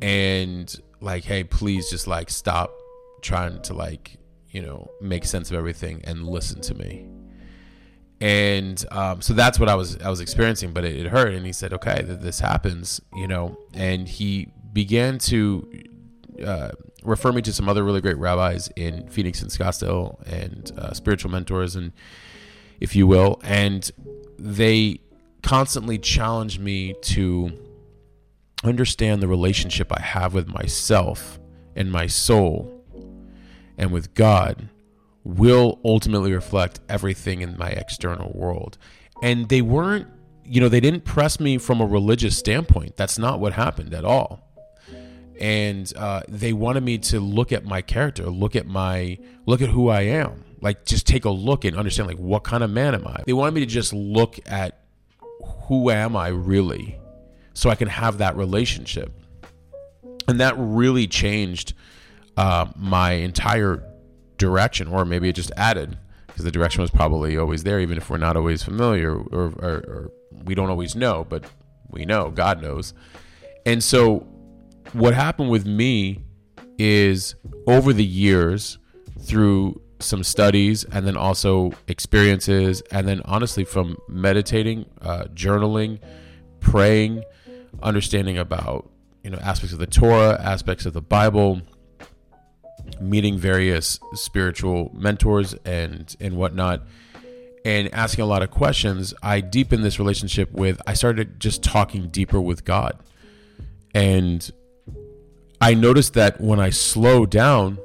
And 0.00 0.74
like, 1.00 1.24
hey, 1.24 1.44
please 1.44 1.90
just 1.90 2.06
like 2.06 2.30
stop 2.30 2.74
trying 3.22 3.60
to 3.62 3.74
like, 3.74 4.16
you 4.50 4.62
know, 4.62 4.90
make 5.00 5.24
sense 5.24 5.50
of 5.50 5.56
everything 5.56 6.00
and 6.04 6.26
listen 6.26 6.60
to 6.62 6.74
me 6.74 7.06
and 8.24 8.82
um, 8.90 9.20
so 9.20 9.34
that's 9.34 9.58
what 9.58 9.68
I 9.68 9.74
was 9.74 9.98
I 10.00 10.08
was 10.08 10.20
experiencing, 10.20 10.72
but 10.72 10.82
it, 10.82 10.96
it 10.96 11.06
hurt. 11.08 11.34
And 11.34 11.44
he 11.44 11.52
said, 11.52 11.74
"Okay, 11.74 11.96
th- 11.96 12.20
this 12.20 12.40
happens," 12.40 13.02
you 13.14 13.28
know. 13.28 13.58
And 13.74 14.08
he 14.08 14.48
began 14.72 15.18
to 15.18 15.68
uh, 16.42 16.70
refer 17.02 17.32
me 17.32 17.42
to 17.42 17.52
some 17.52 17.68
other 17.68 17.84
really 17.84 18.00
great 18.00 18.16
rabbis 18.16 18.68
in 18.76 19.08
Phoenix 19.08 19.42
and 19.42 19.50
Scottsdale, 19.50 20.26
and 20.26 20.72
uh, 20.78 20.94
spiritual 20.94 21.32
mentors, 21.32 21.76
and 21.76 21.92
if 22.80 22.96
you 22.96 23.06
will. 23.06 23.42
And 23.44 23.90
they 24.38 25.00
constantly 25.42 25.98
challenged 25.98 26.58
me 26.58 26.94
to 27.02 27.52
understand 28.64 29.20
the 29.20 29.28
relationship 29.28 29.92
I 29.94 30.00
have 30.00 30.32
with 30.32 30.48
myself 30.48 31.38
and 31.76 31.92
my 31.92 32.06
soul, 32.06 32.86
and 33.76 33.92
with 33.92 34.14
God 34.14 34.70
will 35.24 35.80
ultimately 35.84 36.32
reflect 36.32 36.80
everything 36.88 37.40
in 37.40 37.56
my 37.58 37.70
external 37.70 38.30
world. 38.34 38.76
And 39.22 39.48
they 39.48 39.62
weren't, 39.62 40.06
you 40.44 40.60
know, 40.60 40.68
they 40.68 40.80
didn't 40.80 41.04
press 41.04 41.40
me 41.40 41.56
from 41.58 41.80
a 41.80 41.86
religious 41.86 42.36
standpoint. 42.36 42.96
That's 42.96 43.18
not 43.18 43.40
what 43.40 43.54
happened 43.54 43.94
at 43.94 44.04
all. 44.04 44.40
And 45.40 45.92
uh, 45.96 46.22
they 46.28 46.52
wanted 46.52 46.84
me 46.84 46.98
to 46.98 47.18
look 47.18 47.50
at 47.50 47.64
my 47.64 47.82
character, 47.82 48.26
look 48.26 48.54
at 48.54 48.66
my, 48.66 49.18
look 49.46 49.62
at 49.62 49.70
who 49.70 49.88
I 49.88 50.02
am. 50.02 50.44
Like, 50.60 50.84
just 50.84 51.06
take 51.06 51.24
a 51.24 51.30
look 51.30 51.64
and 51.64 51.76
understand, 51.76 52.08
like, 52.08 52.18
what 52.18 52.44
kind 52.44 52.62
of 52.62 52.70
man 52.70 52.94
am 52.94 53.06
I? 53.06 53.22
They 53.26 53.32
wanted 53.32 53.54
me 53.54 53.60
to 53.60 53.66
just 53.66 53.92
look 53.92 54.38
at 54.46 54.78
who 55.66 55.90
am 55.90 56.16
I 56.16 56.28
really 56.28 56.98
so 57.52 57.68
I 57.68 57.74
can 57.74 57.88
have 57.88 58.18
that 58.18 58.36
relationship. 58.36 59.12
And 60.28 60.40
that 60.40 60.54
really 60.56 61.06
changed 61.06 61.74
uh, 62.36 62.66
my 62.76 63.12
entire 63.12 63.82
direction, 64.44 64.88
or 64.88 65.04
maybe 65.04 65.28
it 65.28 65.34
just 65.34 65.52
added 65.56 65.98
because 66.26 66.44
the 66.44 66.50
direction 66.50 66.82
was 66.82 66.90
probably 66.90 67.36
always 67.36 67.62
there, 67.62 67.80
even 67.80 67.96
if 67.96 68.10
we're 68.10 68.18
not 68.18 68.36
always 68.36 68.62
familiar 68.62 69.16
or, 69.16 69.52
or, 69.58 69.74
or 69.92 70.10
we 70.44 70.54
don't 70.54 70.70
always 70.70 70.94
know, 70.94 71.24
but 71.28 71.44
we 71.88 72.04
know, 72.04 72.30
God 72.30 72.60
knows. 72.60 72.92
And 73.64 73.82
so, 73.82 74.26
what 74.92 75.14
happened 75.14 75.50
with 75.50 75.66
me 75.66 76.24
is 76.78 77.36
over 77.66 77.92
the 77.92 78.04
years, 78.04 78.78
through 79.20 79.80
some 80.00 80.22
studies 80.22 80.84
and 80.84 81.06
then 81.06 81.16
also 81.16 81.72
experiences, 81.88 82.82
and 82.90 83.08
then 83.08 83.22
honestly, 83.24 83.64
from 83.64 83.96
meditating, 84.08 84.86
uh, 85.00 85.24
journaling, 85.34 85.98
praying, 86.60 87.22
understanding 87.82 88.38
about 88.38 88.90
you 89.22 89.30
know 89.30 89.38
aspects 89.38 89.72
of 89.72 89.78
the 89.78 89.86
Torah, 89.86 90.40
aspects 90.42 90.84
of 90.86 90.92
the 90.92 91.02
Bible, 91.02 91.62
meeting 93.00 93.38
various 93.38 93.98
spiritual 94.14 94.90
mentors 94.94 95.54
and 95.64 96.14
and 96.20 96.36
whatnot 96.36 96.82
and 97.64 97.92
asking 97.94 98.22
a 98.22 98.26
lot 98.26 98.42
of 98.42 98.50
questions 98.50 99.14
i 99.22 99.40
deepened 99.40 99.84
this 99.84 99.98
relationship 99.98 100.50
with 100.52 100.80
i 100.86 100.94
started 100.94 101.40
just 101.40 101.62
talking 101.62 102.08
deeper 102.08 102.40
with 102.40 102.64
god. 102.64 102.98
And 103.94 104.50
i 105.60 105.74
noticed 105.74 106.14
that 106.14 106.40
when 106.40 106.60
i 106.60 106.70
slow 106.70 107.26
down 107.26 107.78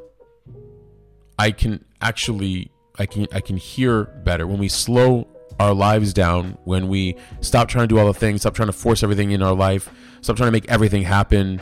i 1.38 1.52
can 1.52 1.86
actually 2.02 2.72
i 2.98 3.06
can 3.06 3.28
i 3.32 3.42
can 3.42 3.58
hear 3.58 4.06
better. 4.06 4.48
When 4.48 4.60
we 4.60 4.70
slow 4.70 5.28
our 5.60 5.74
lives 5.74 6.14
down 6.14 6.58
when 6.64 6.88
we 6.88 7.16
stop 7.42 7.68
trying 7.68 7.84
to 7.84 7.94
do 7.94 8.00
all 8.00 8.08
the 8.08 8.14
things 8.14 8.42
stop 8.42 8.54
trying 8.54 8.68
to 8.68 8.74
force 8.74 9.04
everything 9.04 9.32
in 9.32 9.42
our 9.42 9.54
life 9.54 9.90
stop 10.22 10.38
trying 10.38 10.48
to 10.48 10.52
make 10.52 10.70
everything 10.70 11.04
happen 11.04 11.62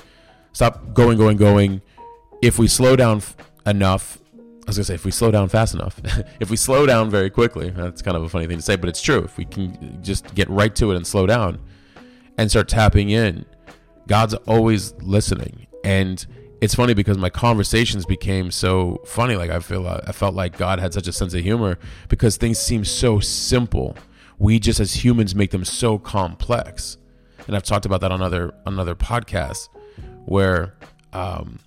stop 0.54 0.94
going 0.94 1.18
going 1.18 1.36
going 1.36 1.82
if 2.41 2.60
we 2.60 2.67
slow 2.67 2.96
down 2.96 3.17
f- 3.17 3.36
enough, 3.65 4.20
I 4.34 4.70
was 4.70 4.77
gonna 4.77 4.86
say 4.86 4.96
if 4.96 5.06
we 5.06 5.12
slow 5.12 5.32
down 5.32 5.50
fast 5.50 5.74
enough, 5.74 6.00
if 6.39 6.50
we 6.50 6.58
slow 6.58 6.86
down 6.86 7.10
very 7.10 7.29
quickly, 7.29 7.70
that's 7.70 8.01
kind 8.01 8.17
of 8.17 8.24
a 8.24 8.29
funny 8.29 8.48
thing 8.48 8.58
to 8.58 8.63
say, 8.63 8.75
but 8.75 8.89
it's 8.89 9.01
true. 9.01 9.20
If 9.20 9.38
we 9.38 9.46
can 9.46 10.01
just 10.03 10.34
get 10.36 10.50
right 10.50 10.75
to 10.75 10.91
it 10.91 10.98
and 10.98 11.06
slow 11.06 11.25
down 11.25 11.60
and 12.38 12.50
start 12.50 12.67
tapping 12.67 13.10
in, 13.10 13.46
God's 14.08 14.34
always 14.48 14.94
listening. 15.01 15.67
And 15.84 16.25
it's 16.62 16.75
funny 16.75 16.94
because 16.94 17.17
my 17.17 17.29
conversations 17.29 18.06
became 18.06 18.51
so 18.51 19.01
funny. 19.06 19.36
Like 19.36 19.51
I 19.51 19.60
feel, 19.60 19.88
I 19.88 20.12
felt 20.12 20.36
like 20.36 20.58
God 20.58 20.79
had 20.79 20.94
such 20.94 21.08
a 21.08 21.13
sense 21.13 21.34
of 21.34 21.41
humor 21.41 21.77
because 22.10 22.38
things 22.38 22.58
seem 22.58 22.84
so 22.84 23.20
simple. 23.20 23.96
We 24.39 24.60
just 24.60 24.79
as 24.79 25.03
humans 25.03 25.36
make 25.36 25.51
them 25.51 25.65
so 25.65 25.98
complex. 25.98 26.98
And 27.48 27.56
I've 27.56 27.63
talked 27.63 27.86
about 27.86 28.01
that 28.01 28.12
on 28.12 28.22
other 28.22 28.53
on 28.65 28.79
other 28.79 28.96
podcasts 28.96 29.70
where 30.25 30.75
um, 31.13 31.60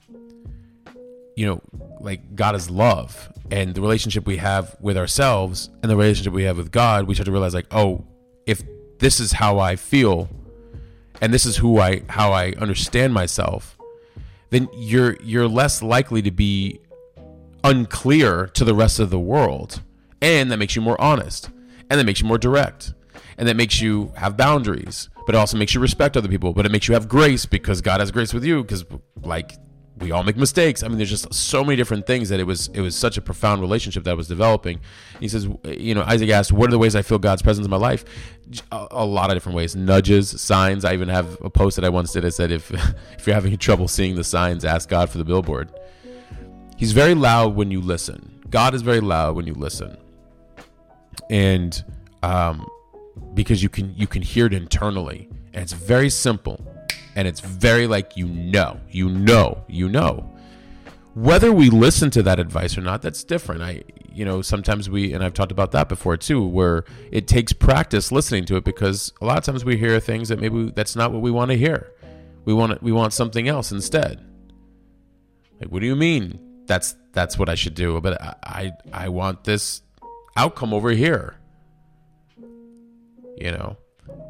you 1.37 1.47
know, 1.47 1.61
like 2.01 2.35
God 2.35 2.55
is 2.55 2.71
love 2.71 3.33
and 3.51 3.75
the 3.75 3.81
relationship 3.81 4.27
we 4.27 4.37
have 4.39 4.77
with 4.81 4.97
ourselves 4.97 5.71
and 5.83 5.91
the 5.91 5.97
relationship 5.97 6.33
we 6.33 6.45
have 6.45 6.57
with 6.57 6.71
God, 6.71 7.07
we 7.07 7.15
start 7.15 7.27
to 7.27 7.33
realize 7.33 7.55
like, 7.55 7.67
oh, 7.71 8.05
if 8.47 8.63
this 8.99 9.21
is 9.21 9.33
how 9.33 9.59
I 9.59 9.77
feel 9.77 10.29
and 11.21 11.33
this 11.33 11.47
is 11.47 11.57
who 11.57 11.79
I 11.79 12.03
how 12.09 12.33
I 12.33 12.53
understand 12.53 13.13
myself, 13.13 13.77
then 14.51 14.69
you're 14.75 15.17
you're 15.23 15.49
less 15.49 15.83
likely 15.83 16.23
to 16.23 16.31
be 16.31 16.81
unclear 17.65 18.47
to 18.49 18.65
the 18.65 18.75
rest 18.75 18.99
of 18.99 19.11
the 19.11 19.19
world. 19.19 19.83
And 20.23 20.51
that 20.51 20.59
makes 20.59 20.77
you 20.77 20.83
more 20.83 21.01
honest. 21.01 21.51
And 21.89 21.99
that 21.99 22.05
makes 22.05 22.21
you 22.21 22.27
more 22.27 22.39
direct. 22.39 22.95
And 23.39 23.49
that 23.49 23.57
makes 23.57 23.81
you 23.81 24.13
have 24.17 24.37
boundaries. 24.37 25.09
But 25.27 25.35
it 25.35 25.39
also 25.39 25.57
makes 25.57 25.75
you 25.75 25.81
respect 25.81 26.17
other 26.17 26.29
people. 26.29 26.53
But 26.53 26.67
it 26.67 26.73
makes 26.73 26.89
you 26.89 26.95
have 26.95 27.09
grace 27.09 27.47
because 27.47 27.81
God 27.81 28.01
has 28.01 28.11
grace 28.11 28.35
with 28.35 28.45
you. 28.45 28.63
Because 28.63 28.85
like 29.23 29.53
we 30.01 30.13
all 30.13 30.23
make 30.23 30.37
mistakes. 30.37 30.83
I 30.83 30.89
mean, 30.89 30.97
there's 30.97 31.11
just 31.11 31.33
so 31.33 31.63
many 31.63 31.77
different 31.77 32.07
things 32.07 32.31
that 32.31 32.41
it 32.41 32.45
was 32.45 32.69
it 32.69 32.81
was 32.81 32.97
such 32.97 33.19
a 33.19 33.21
profound 33.21 33.61
relationship 33.61 34.05
that 34.05 34.11
I 34.11 34.15
was 34.15 34.29
developing. 34.29 34.81
He 35.21 35.29
says, 35.29 35.47
you 35.65 35.95
know, 35.95 36.03
Isaac 36.03 36.31
asked, 36.31 36.53
"What 36.53 36.69
are 36.69 36.71
the 36.71 36.79
ways 36.79 36.97
I 36.97 37.03
feel 37.03 37.19
God's 37.19 37.43
presence 37.43 37.67
in 37.67 37.71
my 37.71 37.77
life?" 37.77 38.05
A, 38.73 38.89
a, 38.91 39.05
lot 39.05 39.31
of 39.31 39.37
different 39.37 39.57
ways, 39.57 39.77
nudges, 39.77 40.41
signs. 40.41 40.85
I 40.85 40.95
even 40.95 41.09
have 41.09 41.41
a 41.43 41.51
post 41.51 41.77
that 41.77 41.85
I 41.85 41.91
once 41.91 42.13
did. 42.13 42.25
I 42.25 42.31
said, 42.31 42.51
"If 42.51 42.71
if 43.19 43.27
you're 43.27 43.35
having 43.35 43.57
trouble 43.59 43.89
seeing 43.89 44.17
the 44.17 44.25
signs, 44.25 44.65
ask 44.65 44.89
God 44.89 45.11
for 45.11 45.19
the 45.19 45.25
billboard." 45.25 45.71
He's 46.77 46.93
very 46.93 47.15
loud 47.15 47.55
when 47.55 47.71
you 47.71 47.81
listen. 47.83 48.41
God 48.49 48.75
is 48.75 48.81
very 48.81 49.01
loud 49.01 49.37
when 49.37 49.47
you 49.47 49.55
listen, 49.55 49.99
and 51.29 51.85
um, 52.23 52.67
because 53.35 53.63
you 53.63 53.69
can 53.69 53.95
you 53.97 54.07
can 54.07 54.23
hear 54.23 54.47
it 54.47 54.55
internally, 54.55 55.29
and 55.53 55.63
it's 55.63 55.75
very 55.75 56.09
simple 56.09 56.70
and 57.21 57.29
it's 57.29 57.41
very 57.41 57.87
like 57.87 58.17
you 58.17 58.27
know, 58.27 58.81
you 58.89 59.11
know, 59.11 59.63
you 59.69 59.91
know. 59.91 60.25
Whether 61.13 61.53
we 61.53 61.69
listen 61.69 62.09
to 62.13 62.23
that 62.23 62.41
advice 62.41 62.79
or 62.79 62.81
not, 62.81 63.03
that's 63.03 63.25
different. 63.25 63.61
I, 63.61 63.83
you 64.11 64.25
know, 64.25 64.41
sometimes 64.41 64.89
we, 64.89 65.13
and 65.13 65.23
I've 65.23 65.35
talked 65.35 65.53
about 65.53 65.73
that 65.73 65.87
before 65.87 66.17
too, 66.17 66.43
where 66.43 66.85
it 67.13 67.29
takes 67.29 67.53
practice 67.53 68.11
listening 68.11 68.47
to 68.47 68.57
it 68.57 68.65
because 68.65 69.13
a 69.21 69.27
lot 69.27 69.37
of 69.37 69.45
times 69.45 69.67
we 69.67 69.77
hear 69.77 70.01
things 70.01 70.31
that 70.31 70.41
maybe 70.41 70.71
that's 70.71 70.97
not 70.97 71.13
what 71.13 71.21
we 71.21 71.31
want 71.31 71.51
to 71.51 71.59
hear. 71.59 71.93
We 72.47 72.55
want 72.55 72.83
we 72.83 72.91
want 72.91 73.13
something 73.13 73.49
else 73.49 73.71
instead. 73.71 74.25
Like, 75.61 75.71
what 75.71 75.81
do 75.81 75.87
you 75.87 75.97
mean? 75.97 76.65
That's 76.65 76.97
that's 77.13 77.39
what 77.39 77.51
I 77.51 77.55
should 77.55 77.75
do, 77.75 78.01
but 78.01 78.19
I 78.23 78.35
I, 78.43 78.73
I 78.95 79.09
want 79.11 79.45
this 79.45 79.83
outcome 80.39 80.73
over 80.73 80.89
here. 80.89 81.37
You 83.37 83.53
know, 83.53 83.77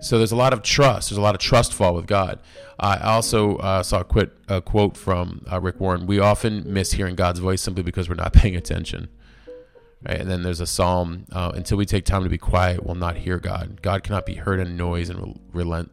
so 0.00 0.18
there's 0.18 0.32
a 0.32 0.36
lot 0.36 0.52
of 0.52 0.62
trust. 0.62 1.10
There's 1.10 1.18
a 1.18 1.22
lot 1.22 1.34
of 1.34 1.40
trust 1.40 1.74
fall 1.74 1.94
with 1.94 2.06
God. 2.06 2.40
I 2.78 2.96
also 2.98 3.56
uh, 3.56 3.82
saw 3.82 4.00
a, 4.00 4.04
quit, 4.04 4.32
a, 4.48 4.62
quote 4.62 4.96
from 4.96 5.44
uh, 5.50 5.60
Rick 5.60 5.80
Warren. 5.80 6.06
We 6.06 6.18
often 6.18 6.72
miss 6.72 6.92
hearing 6.92 7.14
God's 7.14 7.38
voice 7.38 7.60
simply 7.60 7.82
because 7.82 8.08
we're 8.08 8.14
not 8.14 8.32
paying 8.32 8.56
attention. 8.56 9.08
Right? 10.02 10.18
And 10.18 10.30
then 10.30 10.42
there's 10.42 10.60
a 10.60 10.66
psalm 10.66 11.26
uh, 11.30 11.52
until 11.54 11.76
we 11.76 11.84
take 11.84 12.06
time 12.06 12.22
to 12.22 12.30
be 12.30 12.38
quiet, 12.38 12.84
we'll 12.84 12.94
not 12.94 13.16
hear 13.16 13.38
God. 13.38 13.82
God 13.82 14.02
cannot 14.02 14.24
be 14.24 14.36
heard 14.36 14.58
in 14.58 14.76
noise 14.76 15.10
and 15.10 15.38
relent, 15.52 15.90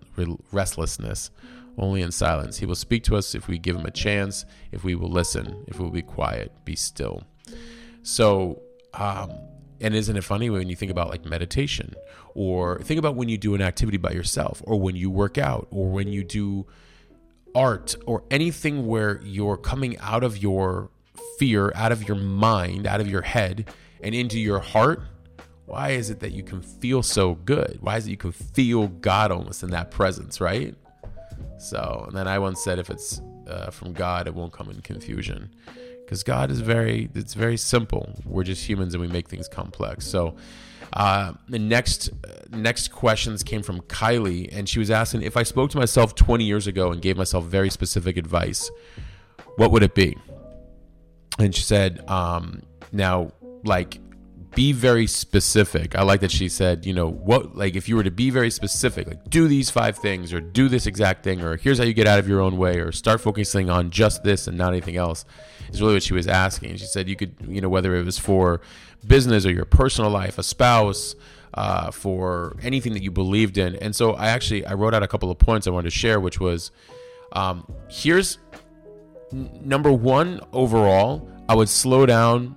restlessness, 0.53 1.29
only 1.77 2.01
in 2.01 2.13
silence. 2.13 2.59
He 2.59 2.65
will 2.65 2.75
speak 2.75 3.03
to 3.03 3.17
us 3.17 3.35
if 3.35 3.49
we 3.49 3.57
give 3.57 3.75
him 3.75 3.85
a 3.85 3.91
chance, 3.91 4.45
if 4.71 4.85
we 4.85 4.95
will 4.95 5.11
listen, 5.11 5.65
if 5.67 5.77
we 5.77 5.83
will 5.83 5.91
be 5.91 6.01
quiet, 6.01 6.53
be 6.63 6.77
still. 6.77 7.23
So, 8.01 8.61
um, 8.93 9.31
and 9.81 9.95
isn't 9.95 10.15
it 10.15 10.23
funny 10.23 10.49
when 10.49 10.69
you 10.69 10.75
think 10.75 10.91
about 10.91 11.09
like 11.09 11.25
meditation 11.25 11.93
or 12.33 12.79
think 12.79 12.97
about 12.97 13.15
when 13.15 13.29
you 13.29 13.37
do 13.37 13.55
an 13.55 13.61
activity 13.61 13.97
by 13.97 14.11
yourself 14.11 14.61
or 14.65 14.79
when 14.79 14.95
you 14.95 15.09
work 15.09 15.37
out 15.37 15.67
or 15.71 15.89
when 15.89 16.07
you 16.07 16.23
do 16.23 16.65
art 17.55 17.95
or 18.05 18.23
anything 18.31 18.85
where 18.87 19.19
you're 19.23 19.57
coming 19.57 19.97
out 19.99 20.23
of 20.23 20.37
your 20.37 20.89
fear, 21.37 21.71
out 21.75 21.91
of 21.91 22.07
your 22.07 22.17
mind, 22.17 22.87
out 22.87 23.01
of 23.01 23.07
your 23.07 23.21
head 23.21 23.69
and 24.01 24.13
into 24.13 24.39
your 24.39 24.59
heart, 24.59 25.01
why 25.65 25.89
is 25.89 26.09
it 26.09 26.19
that 26.21 26.31
you 26.31 26.43
can 26.43 26.61
feel 26.61 27.03
so 27.03 27.35
good? 27.35 27.77
Why 27.81 27.97
is 27.97 28.07
it 28.07 28.11
you 28.11 28.17
can 28.17 28.31
feel 28.31 28.87
God 28.87 29.31
almost 29.31 29.63
in 29.63 29.71
that 29.71 29.91
presence, 29.91 30.39
right? 30.39 30.75
So, 31.59 32.05
and 32.07 32.15
then 32.15 32.27
I 32.27 32.39
once 32.39 32.63
said, 32.63 32.79
if 32.79 32.89
it's 32.89 33.21
uh, 33.47 33.71
from 33.71 33.93
God, 33.93 34.27
it 34.27 34.33
won't 34.33 34.53
come 34.53 34.69
in 34.69 34.81
confusion, 34.81 35.49
because 36.07 36.23
God 36.23 36.49
is 36.49 36.61
very, 36.61 37.09
it's 37.13 37.33
very 37.33 37.57
simple. 37.57 38.15
We're 38.23 38.45
just 38.45 38.67
humans 38.67 38.93
and 38.93 39.01
we 39.01 39.09
make 39.09 39.27
things 39.27 39.49
complex. 39.49 40.07
So, 40.07 40.37
uh, 40.93 41.33
the 41.49 41.59
next 41.59 42.09
uh, 42.23 42.45
next 42.49 42.93
questions 42.93 43.43
came 43.43 43.61
from 43.61 43.81
Kylie, 43.81 44.47
and 44.53 44.69
she 44.69 44.79
was 44.79 44.89
asking 44.89 45.23
if 45.23 45.35
I 45.35 45.43
spoke 45.43 45.69
to 45.71 45.77
myself 45.77 46.15
20 46.15 46.45
years 46.45 46.65
ago 46.65 46.93
and 46.93 47.01
gave 47.01 47.17
myself 47.17 47.43
very 47.43 47.69
specific 47.69 48.15
advice, 48.15 48.71
what 49.57 49.71
would 49.71 49.83
it 49.83 49.93
be? 49.93 50.17
And 51.39 51.53
she 51.53 51.61
said, 51.61 52.09
um, 52.09 52.63
now 52.93 53.33
like 53.65 53.99
be 54.57 54.71
very 54.71 55.05
specific. 55.05 55.95
I 55.95 56.01
like 56.01 56.21
that 56.21 56.31
she 56.31 56.49
said, 56.49 56.83
you 56.83 56.91
know, 56.91 57.07
what 57.07 57.55
like 57.55 57.75
if 57.75 57.87
you 57.87 57.95
were 57.95 58.01
to 58.01 58.09
be 58.09 58.31
very 58.31 58.49
specific, 58.49 59.05
like 59.07 59.29
do 59.29 59.47
these 59.47 59.69
five 59.69 59.99
things 59.99 60.33
or 60.33 60.41
do 60.41 60.67
this 60.67 60.87
exact 60.87 61.23
thing 61.23 61.43
or 61.43 61.57
here's 61.57 61.77
how 61.77 61.83
you 61.83 61.93
get 61.93 62.07
out 62.07 62.17
of 62.17 62.27
your 62.27 62.41
own 62.41 62.57
way 62.57 62.79
or 62.79 62.91
start 62.91 63.21
focusing 63.21 63.69
on 63.69 63.91
just 63.91 64.23
this 64.23 64.47
and 64.47 64.57
not 64.57 64.69
anything 64.69 64.97
else 64.97 65.25
is 65.71 65.79
really 65.79 65.93
what 65.93 66.01
she 66.01 66.15
was 66.15 66.27
asking. 66.27 66.75
She 66.77 66.87
said 66.87 67.07
you 67.07 67.15
could, 67.15 67.35
you 67.47 67.61
know, 67.61 67.69
whether 67.69 67.95
it 67.97 68.03
was 68.03 68.17
for 68.17 68.61
business 69.05 69.45
or 69.45 69.51
your 69.51 69.65
personal 69.65 70.09
life, 70.09 70.39
a 70.39 70.43
spouse, 70.43 71.13
uh, 71.53 71.91
for 71.91 72.55
anything 72.63 72.93
that 72.93 73.03
you 73.03 73.11
believed 73.11 73.59
in. 73.59 73.75
And 73.75 73.95
so 73.95 74.13
I 74.13 74.29
actually 74.29 74.65
I 74.65 74.73
wrote 74.73 74.95
out 74.95 75.03
a 75.03 75.07
couple 75.07 75.29
of 75.29 75.37
points 75.37 75.67
I 75.67 75.69
wanted 75.69 75.91
to 75.91 75.95
share, 75.95 76.19
which 76.19 76.39
was 76.39 76.71
um, 77.31 77.71
here's 77.89 78.39
n- 79.31 79.51
number 79.63 79.91
one 79.91 80.41
overall. 80.51 81.29
I 81.47 81.53
would 81.53 81.69
slow 81.69 82.07
down 82.07 82.55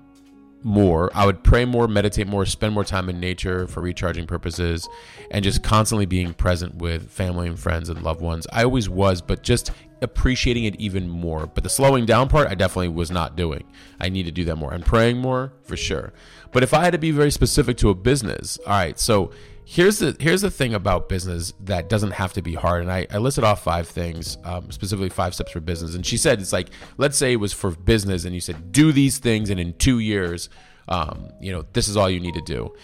more. 0.63 1.11
I 1.15 1.27
would 1.27 1.43
pray 1.43 1.65
more, 1.65 1.89
meditate 1.89 2.27
more, 2.27 2.45
spend 2.47 2.75
more 2.75 2.85
time 2.85 3.09
in 3.09 3.21
nature 3.21 3.67
for 3.67 3.81
recharging 3.81 4.27
purposes, 4.27 4.89
and 5.31 5.45
just 5.45 5.63
constantly 5.63 6.07
being 6.07 6.35
present 6.35 6.77
with 6.77 7.11
family 7.11 7.49
and 7.49 7.59
friends 7.59 7.89
and 7.89 8.03
loved 8.03 8.21
ones. 8.21 8.47
I 8.53 8.65
always 8.65 8.89
was, 8.89 9.23
but 9.23 9.43
just 9.43 9.71
appreciating 10.03 10.65
it 10.65 10.77
even 10.77 11.09
more. 11.09 11.47
But 11.47 11.65
the 11.65 11.71
slowing 11.71 12.07
down 12.07 12.29
part, 12.29 12.49
I 12.49 12.55
definitely 12.55 12.89
was 12.89 13.11
not 13.11 13.37
doing. 13.37 13.65
I 14.01 14.09
need 14.09 14.25
to 14.25 14.33
do 14.33 14.45
that 14.47 14.57
more. 14.57 14.73
And 14.73 14.85
praying 14.85 15.19
more 15.19 15.53
for 15.63 15.77
sure. 15.77 16.13
But 16.53 16.63
if 16.63 16.75
I 16.75 16.85
had 16.85 16.93
to 16.93 16.99
be 16.99 17.11
very 17.11 17.31
specific 17.31 17.77
to 17.79 17.91
a 17.91 17.95
business, 17.95 18.59
all 18.67 18.73
right, 18.73 18.99
so 18.99 19.31
here's 19.71 20.01
the 20.01 20.17
here's 20.19 20.41
the 20.41 20.51
thing 20.51 20.75
about 20.75 21.09
business 21.09 21.53
that 21.61 21.89
doesn't 21.89 22.11
have 22.11 22.33
to 22.33 22.43
be 22.43 22.55
hard 22.55 22.83
and 22.83 22.91
i, 22.91 23.07
I 23.09 23.19
listed 23.19 23.45
off 23.45 23.63
five 23.63 23.87
things 23.87 24.37
um, 24.43 24.69
specifically 24.73 25.11
five 25.11 25.33
steps 25.33 25.53
for 25.53 25.61
business. 25.61 25.95
And 25.95 26.05
she 26.05 26.17
said 26.17 26.41
it's 26.41 26.53
like 26.53 26.71
let's 26.99 27.17
say 27.17 27.35
it 27.35 27.37
was 27.37 27.53
for 27.53 27.71
business 27.71 28.25
and 28.25 28.35
you 28.35 28.41
said 28.41 28.73
do 28.73 28.91
these 28.91 29.19
things 29.19 29.49
and 29.49 29.61
in 29.61 29.75
two 29.75 30.01
years 30.01 30.49
um, 30.89 31.29
you 31.41 31.53
know 31.53 31.65
this 31.73 31.87
is 31.87 31.97
all 31.97 32.11
you 32.11 32.19
need 32.19 32.35
to 32.35 32.41
do. 32.41 32.75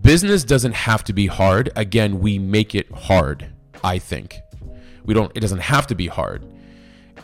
Business 0.00 0.42
doesn't 0.42 0.74
have 0.74 1.04
to 1.04 1.12
be 1.12 1.28
hard. 1.28 1.70
Again 1.76 2.18
we 2.18 2.40
make 2.40 2.74
it 2.74 2.90
hard 2.90 3.52
i 3.84 3.98
think. 3.98 4.40
We 5.04 5.14
don't 5.14 5.30
it 5.36 5.40
doesn't 5.40 5.60
have 5.60 5.86
to 5.86 5.94
be 5.94 6.08
hard 6.08 6.44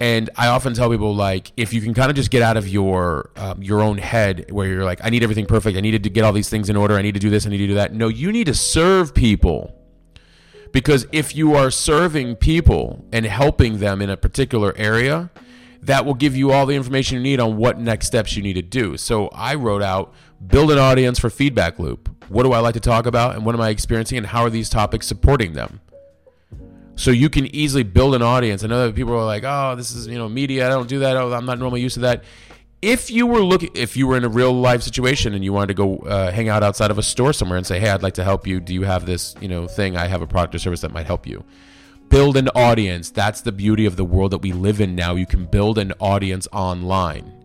and 0.01 0.31
I 0.35 0.49
often 0.49 0.73
tell 0.75 0.91
people 0.91 1.15
like, 1.15 1.53
if 1.57 1.73
you 1.73 1.83
can 1.83 1.93
kind 1.93 2.11
of 2.11 2.17
just 2.17 2.31
get 2.31 2.43
out 2.43 2.57
of 2.57 2.67
your 2.67 3.31
um, 3.37 3.63
your 3.63 3.83
own 3.83 3.99
head, 3.99 4.51
where 4.51 4.67
you're 4.67 4.85
like, 4.85 5.01
I 5.05 5.11
need 5.11 5.23
everything 5.23 5.47
perfect, 5.47 5.77
I 5.77 5.81
needed 5.81 6.03
to 6.05 6.11
get 6.11 6.25
all 6.25 6.33
these 6.33 6.49
things 6.49 6.71
in 6.71 6.77
order, 6.77 6.97
I 6.97 7.03
need 7.03 7.15
to 7.15 7.21
do 7.21 7.31
this, 7.31 7.47
I 7.47 7.51
need 7.51 7.59
to 7.59 7.67
do 7.67 7.75
that. 7.75 7.93
No, 7.93 8.09
you 8.09 8.33
need 8.33 8.47
to 8.47 8.55
serve 8.55 9.15
people, 9.15 9.77
because 10.73 11.07
if 11.13 11.37
you 11.37 11.55
are 11.55 11.71
serving 11.71 12.37
people 12.37 13.05
and 13.13 13.27
helping 13.27 13.79
them 13.79 14.01
in 14.01 14.11
a 14.11 14.17
particular 14.17 14.75
area, 14.77 15.31
that 15.83 16.05
will 16.05 16.15
give 16.15 16.35
you 16.37 16.51
all 16.51 16.67
the 16.67 16.75
information 16.75 17.17
you 17.17 17.23
need 17.23 17.41
on 17.41 17.57
what 17.57 17.79
next 17.79 18.07
steps 18.07 18.37
you 18.37 18.43
need 18.43 18.55
to 18.55 18.63
do. 18.63 18.97
So 18.97 19.29
I 19.29 19.55
wrote 19.55 19.83
out 19.83 20.15
build 20.47 20.71
an 20.71 20.79
audience 20.79 21.19
for 21.19 21.29
feedback 21.29 21.79
loop. 21.79 22.09
What 22.29 22.45
do 22.45 22.53
I 22.53 22.61
like 22.61 22.75
to 22.75 22.81
talk 22.81 23.05
about, 23.07 23.35
and 23.35 23.45
what 23.45 23.55
am 23.55 23.61
I 23.61 23.69
experiencing, 23.69 24.17
and 24.17 24.27
how 24.27 24.43
are 24.45 24.51
these 24.51 24.71
topics 24.71 25.07
supporting 25.07 25.53
them? 25.53 25.81
So 26.97 27.11
you 27.11 27.31
can 27.31 27.55
easily 27.55 27.83
build 27.83 28.15
an 28.15 28.23
audience. 28.23 28.63
I 28.63 28.67
know 28.67 28.87
that 28.87 28.95
people 28.95 29.15
are 29.15 29.25
like, 29.25 29.45
"Oh, 29.45 29.75
this 29.77 29.95
is 29.95 30.07
you 30.07 30.19
know 30.19 30.29
media. 30.29 30.67
I 30.67 30.71
don't 30.71 30.89
do 30.89 31.01
that. 31.01 31.17
Oh, 31.17 31.33
I'm 31.33 31.47
not 31.47 31.59
normally 31.59 31.81
used 31.81 31.95
to 31.95 32.01
that." 32.01 32.25
If 32.83 33.11
you 33.11 33.27
were 33.27 33.43
looking, 33.43 33.71
if 33.75 33.97
you 33.97 34.07
were 34.07 34.17
in 34.17 34.25
a 34.25 34.29
real 34.29 34.53
life 34.53 34.83
situation 34.83 35.35
and 35.35 35.45
you 35.45 35.53
wanted 35.53 35.69
to 35.69 35.75
go 35.75 35.97
uh, 35.99 36.31
hang 36.31 36.49
out 36.49 36.63
outside 36.63 36.91
of 36.91 36.99
a 36.99 37.03
store 37.03 37.33
somewhere 37.33 37.59
and 37.59 37.67
say, 37.67 37.79
"Hey, 37.79 37.91
I'd 37.91 38.03
like 38.03 38.15
to 38.15 38.25
help 38.25 38.47
you. 38.47 38.61
Do 38.61 38.75
you 38.75 38.83
have 38.83 39.07
this 39.07 39.35
you 39.41 39.49
know 39.49 39.67
thing? 39.67 39.97
I 39.97 40.07
have 40.07 40.23
a 40.23 40.27
product 40.27 40.55
or 40.55 40.59
service 40.59 40.81
that 40.83 40.93
might 40.93 41.07
help 41.07 41.27
you." 41.27 41.45
Build 42.09 42.37
an 42.37 42.49
audience. 42.57 43.11
That's 43.11 43.41
the 43.41 43.53
beauty 43.53 43.87
of 43.87 43.97
the 43.97 44.05
world 44.05 44.33
that 44.33 44.43
we 44.43 44.53
live 44.53 44.81
in 44.81 44.97
now. 44.97 45.15
You 45.15 45.27
can 45.27 45.47
build 45.47 45.79
an 45.79 45.93
audience 46.01 46.49
online. 46.53 47.40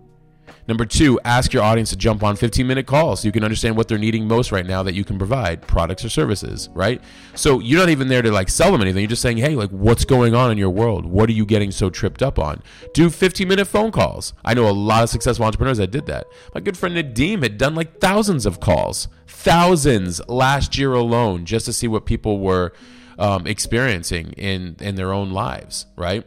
Number 0.67 0.85
two, 0.85 1.19
ask 1.23 1.53
your 1.53 1.61
audience 1.61 1.91
to 1.91 1.95
jump 1.95 2.23
on 2.23 2.35
15 2.35 2.65
minute 2.65 2.87
calls 2.87 3.21
so 3.21 3.27
you 3.27 3.31
can 3.31 3.43
understand 3.43 3.77
what 3.77 3.87
they're 3.87 3.99
needing 3.99 4.27
most 4.27 4.51
right 4.51 4.65
now 4.65 4.81
that 4.83 4.95
you 4.95 5.03
can 5.03 5.17
provide 5.17 5.61
products 5.67 6.03
or 6.03 6.09
services, 6.09 6.69
right? 6.73 7.01
So 7.35 7.59
you're 7.59 7.79
not 7.79 7.89
even 7.89 8.07
there 8.07 8.23
to 8.23 8.31
like 8.31 8.49
sell 8.49 8.71
them 8.71 8.81
anything. 8.81 9.01
You're 9.01 9.09
just 9.09 9.21
saying, 9.21 9.37
hey, 9.37 9.55
like 9.55 9.69
what's 9.69 10.05
going 10.05 10.33
on 10.33 10.51
in 10.51 10.57
your 10.57 10.71
world? 10.71 11.05
What 11.05 11.29
are 11.29 11.33
you 11.33 11.45
getting 11.45 11.71
so 11.71 11.89
tripped 11.89 12.23
up 12.23 12.39
on? 12.39 12.63
Do 12.93 13.09
15 13.09 13.47
minute 13.47 13.65
phone 13.65 13.91
calls. 13.91 14.33
I 14.43 14.55
know 14.55 14.67
a 14.67 14.71
lot 14.71 15.03
of 15.03 15.09
successful 15.09 15.45
entrepreneurs 15.45 15.77
that 15.77 15.91
did 15.91 16.07
that. 16.07 16.25
My 16.55 16.61
good 16.61 16.77
friend 16.77 16.95
Nadim 16.95 17.43
had 17.43 17.57
done 17.57 17.75
like 17.75 17.99
thousands 17.99 18.47
of 18.47 18.59
calls, 18.59 19.07
thousands 19.27 20.19
last 20.27 20.77
year 20.77 20.93
alone, 20.93 21.45
just 21.45 21.65
to 21.67 21.73
see 21.73 21.87
what 21.87 22.05
people 22.05 22.39
were 22.39 22.73
um, 23.19 23.45
experiencing 23.47 24.33
in 24.33 24.75
in 24.79 24.95
their 24.95 25.13
own 25.13 25.31
lives, 25.31 25.85
right? 25.95 26.25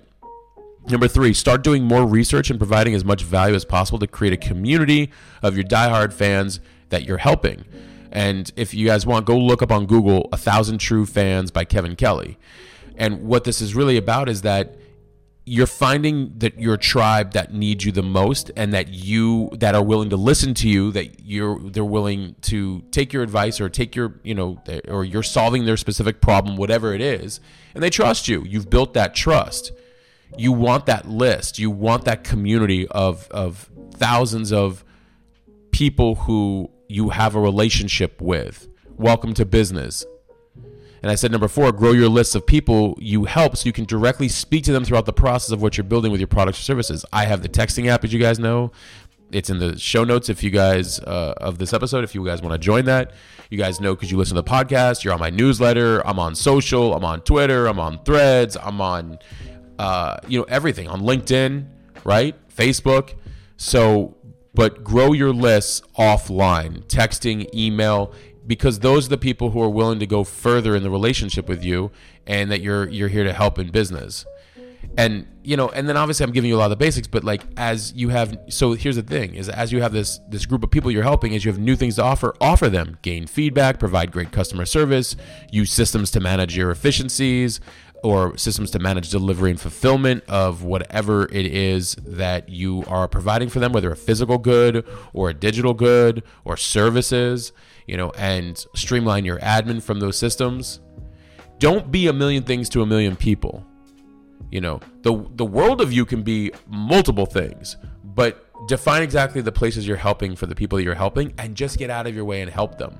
Number 0.90 1.06
three, 1.06 1.34
start 1.34 1.62
doing 1.62 1.84
more 1.84 2.06
research 2.06 2.48
and 2.48 2.58
providing 2.58 2.94
as 2.94 3.04
much 3.04 3.22
value 3.22 3.54
as 3.54 3.66
possible 3.66 3.98
to 3.98 4.06
create 4.06 4.32
a 4.32 4.38
community 4.38 5.10
of 5.42 5.54
your 5.54 5.64
diehard 5.64 6.14
fans 6.14 6.60
that 6.88 7.04
you're 7.04 7.18
helping. 7.18 7.66
And 8.10 8.50
if 8.56 8.72
you 8.72 8.86
guys 8.86 9.04
want, 9.04 9.26
go 9.26 9.36
look 9.36 9.60
up 9.60 9.70
on 9.70 9.84
Google 9.84 10.30
A 10.32 10.38
Thousand 10.38 10.78
True 10.78 11.04
Fans 11.04 11.50
by 11.50 11.66
Kevin 11.66 11.94
Kelly. 11.94 12.38
And 12.96 13.24
what 13.24 13.44
this 13.44 13.60
is 13.60 13.74
really 13.74 13.98
about 13.98 14.30
is 14.30 14.40
that 14.42 14.76
you're 15.44 15.66
finding 15.66 16.32
that 16.38 16.58
your 16.58 16.78
tribe 16.78 17.32
that 17.32 17.52
needs 17.52 17.84
you 17.84 17.92
the 17.92 18.02
most 18.02 18.50
and 18.56 18.72
that 18.72 18.88
you 18.88 19.50
that 19.52 19.74
are 19.74 19.82
willing 19.82 20.10
to 20.10 20.16
listen 20.16 20.52
to 20.52 20.68
you 20.68 20.92
that 20.92 21.20
you're 21.20 21.58
they're 21.70 21.84
willing 21.84 22.34
to 22.42 22.82
take 22.90 23.14
your 23.14 23.22
advice 23.22 23.58
or 23.58 23.70
take 23.70 23.96
your 23.96 24.20
you 24.22 24.34
know 24.34 24.62
or 24.88 25.04
you're 25.04 25.22
solving 25.22 25.64
their 25.64 25.78
specific 25.78 26.20
problem 26.20 26.56
whatever 26.56 26.92
it 26.92 27.00
is 27.00 27.40
and 27.74 27.82
they 27.82 27.88
trust 27.88 28.28
you 28.28 28.42
you've 28.42 28.68
built 28.68 28.92
that 28.92 29.14
trust 29.14 29.72
you 30.36 30.52
want 30.52 30.86
that 30.86 31.08
list. 31.08 31.58
You 31.58 31.70
want 31.70 32.04
that 32.04 32.24
community 32.24 32.86
of 32.88 33.28
of 33.30 33.70
thousands 33.94 34.52
of 34.52 34.84
people 35.70 36.16
who 36.16 36.70
you 36.88 37.10
have 37.10 37.34
a 37.34 37.40
relationship 37.40 38.20
with. 38.20 38.68
Welcome 38.96 39.34
to 39.34 39.44
business. 39.44 40.04
And 41.00 41.12
i 41.12 41.14
said 41.14 41.30
number 41.30 41.46
four 41.46 41.70
grow 41.70 41.92
your 41.92 42.08
list 42.08 42.34
of 42.34 42.44
people 42.44 42.98
you 43.00 43.24
help 43.24 43.56
so 43.56 43.66
you 43.66 43.72
can 43.72 43.84
directly 43.84 44.28
speak 44.28 44.64
to 44.64 44.72
them 44.72 44.84
throughout 44.84 45.06
the 45.06 45.12
process 45.12 45.52
of 45.52 45.62
what 45.62 45.76
you're 45.76 45.84
building 45.84 46.10
with 46.10 46.20
your 46.20 46.26
products 46.26 46.58
or 46.58 46.62
services. 46.62 47.04
I 47.12 47.26
have 47.26 47.42
the 47.42 47.48
texting 47.48 47.86
app 47.86 48.04
as 48.04 48.12
you 48.12 48.18
guys 48.18 48.38
know. 48.38 48.72
It's 49.30 49.50
in 49.50 49.58
the 49.58 49.78
show 49.78 50.04
notes 50.04 50.28
if 50.28 50.42
you 50.42 50.50
guys 50.50 50.98
uh, 51.00 51.34
of 51.36 51.58
this 51.58 51.72
episode 51.72 52.02
if 52.02 52.14
you 52.14 52.24
guys 52.24 52.42
want 52.42 52.54
to 52.54 52.58
join 52.58 52.86
that. 52.86 53.12
You 53.50 53.58
guys 53.58 53.80
know 53.80 53.94
because 53.94 54.10
you 54.10 54.16
listen 54.18 54.34
to 54.36 54.42
the 54.42 54.50
podcast. 54.50 55.04
You're 55.04 55.14
on 55.14 55.20
my 55.20 55.30
newsletter. 55.30 56.04
I'm 56.06 56.18
on 56.18 56.34
social. 56.34 56.94
I'm 56.94 57.04
on 57.04 57.20
twitter. 57.20 57.66
I'm 57.66 57.78
on 57.78 58.02
threads. 58.04 58.56
I'm 58.56 58.80
on 58.80 59.18
uh, 59.78 60.18
you 60.26 60.38
know, 60.38 60.44
everything 60.44 60.88
on 60.88 61.02
LinkedIn, 61.02 61.66
right? 62.04 62.34
Facebook. 62.54 63.14
So, 63.56 64.16
but 64.54 64.82
grow 64.82 65.12
your 65.12 65.32
lists 65.32 65.82
offline, 65.96 66.84
texting, 66.84 67.52
email, 67.54 68.12
because 68.46 68.80
those 68.80 69.06
are 69.06 69.10
the 69.10 69.18
people 69.18 69.50
who 69.50 69.62
are 69.62 69.68
willing 69.70 70.00
to 70.00 70.06
go 70.06 70.24
further 70.24 70.74
in 70.74 70.82
the 70.82 70.90
relationship 70.90 71.48
with 71.48 71.64
you 71.64 71.90
and 72.26 72.50
that 72.50 72.60
you're 72.60 72.88
you're 72.88 73.08
here 73.08 73.24
to 73.24 73.32
help 73.32 73.58
in 73.58 73.70
business 73.70 74.24
and 74.96 75.26
you 75.42 75.56
know 75.56 75.68
and 75.68 75.88
then 75.88 75.96
obviously 75.96 76.24
i'm 76.24 76.32
giving 76.32 76.48
you 76.48 76.56
a 76.56 76.58
lot 76.58 76.64
of 76.64 76.70
the 76.70 76.76
basics 76.76 77.06
but 77.06 77.24
like 77.24 77.42
as 77.56 77.92
you 77.94 78.08
have 78.08 78.36
so 78.48 78.72
here's 78.72 78.96
the 78.96 79.02
thing 79.02 79.34
is 79.34 79.48
as 79.48 79.70
you 79.70 79.82
have 79.82 79.92
this 79.92 80.18
this 80.28 80.46
group 80.46 80.62
of 80.62 80.70
people 80.70 80.90
you're 80.90 81.02
helping 81.02 81.34
as 81.34 81.44
you 81.44 81.50
have 81.50 81.60
new 81.60 81.76
things 81.76 81.96
to 81.96 82.02
offer 82.02 82.34
offer 82.40 82.68
them 82.68 82.96
gain 83.02 83.26
feedback 83.26 83.78
provide 83.78 84.10
great 84.10 84.32
customer 84.32 84.64
service 84.64 85.16
use 85.50 85.72
systems 85.72 86.10
to 86.10 86.20
manage 86.20 86.56
your 86.56 86.70
efficiencies 86.70 87.60
or 88.02 88.36
systems 88.36 88.70
to 88.70 88.78
manage 88.78 89.10
delivery 89.10 89.50
and 89.50 89.60
fulfillment 89.60 90.24
of 90.28 90.62
whatever 90.62 91.24
it 91.32 91.46
is 91.46 91.94
that 92.06 92.48
you 92.48 92.84
are 92.86 93.08
providing 93.08 93.48
for 93.48 93.60
them, 93.60 93.72
whether 93.72 93.90
a 93.90 93.96
physical 93.96 94.38
good 94.38 94.86
or 95.12 95.30
a 95.30 95.34
digital 95.34 95.74
good 95.74 96.22
or 96.44 96.56
services, 96.56 97.52
you 97.86 97.96
know, 97.96 98.10
and 98.10 98.66
streamline 98.74 99.24
your 99.24 99.38
admin 99.38 99.82
from 99.82 100.00
those 100.00 100.16
systems. 100.16 100.80
Don't 101.58 101.90
be 101.90 102.06
a 102.06 102.12
million 102.12 102.44
things 102.44 102.68
to 102.70 102.82
a 102.82 102.86
million 102.86 103.16
people. 103.16 103.64
You 104.50 104.60
know, 104.60 104.80
the 105.02 105.28
the 105.34 105.44
world 105.44 105.80
of 105.80 105.92
you 105.92 106.06
can 106.06 106.22
be 106.22 106.52
multiple 106.68 107.26
things, 107.26 107.76
but 108.04 108.44
define 108.66 109.02
exactly 109.02 109.40
the 109.40 109.52
places 109.52 109.86
you're 109.86 109.96
helping 109.96 110.34
for 110.34 110.46
the 110.46 110.54
people 110.54 110.76
that 110.78 110.84
you're 110.84 110.94
helping 110.94 111.32
and 111.38 111.54
just 111.54 111.78
get 111.78 111.90
out 111.90 112.06
of 112.06 112.14
your 112.14 112.24
way 112.24 112.42
and 112.42 112.50
help 112.50 112.78
them 112.78 112.98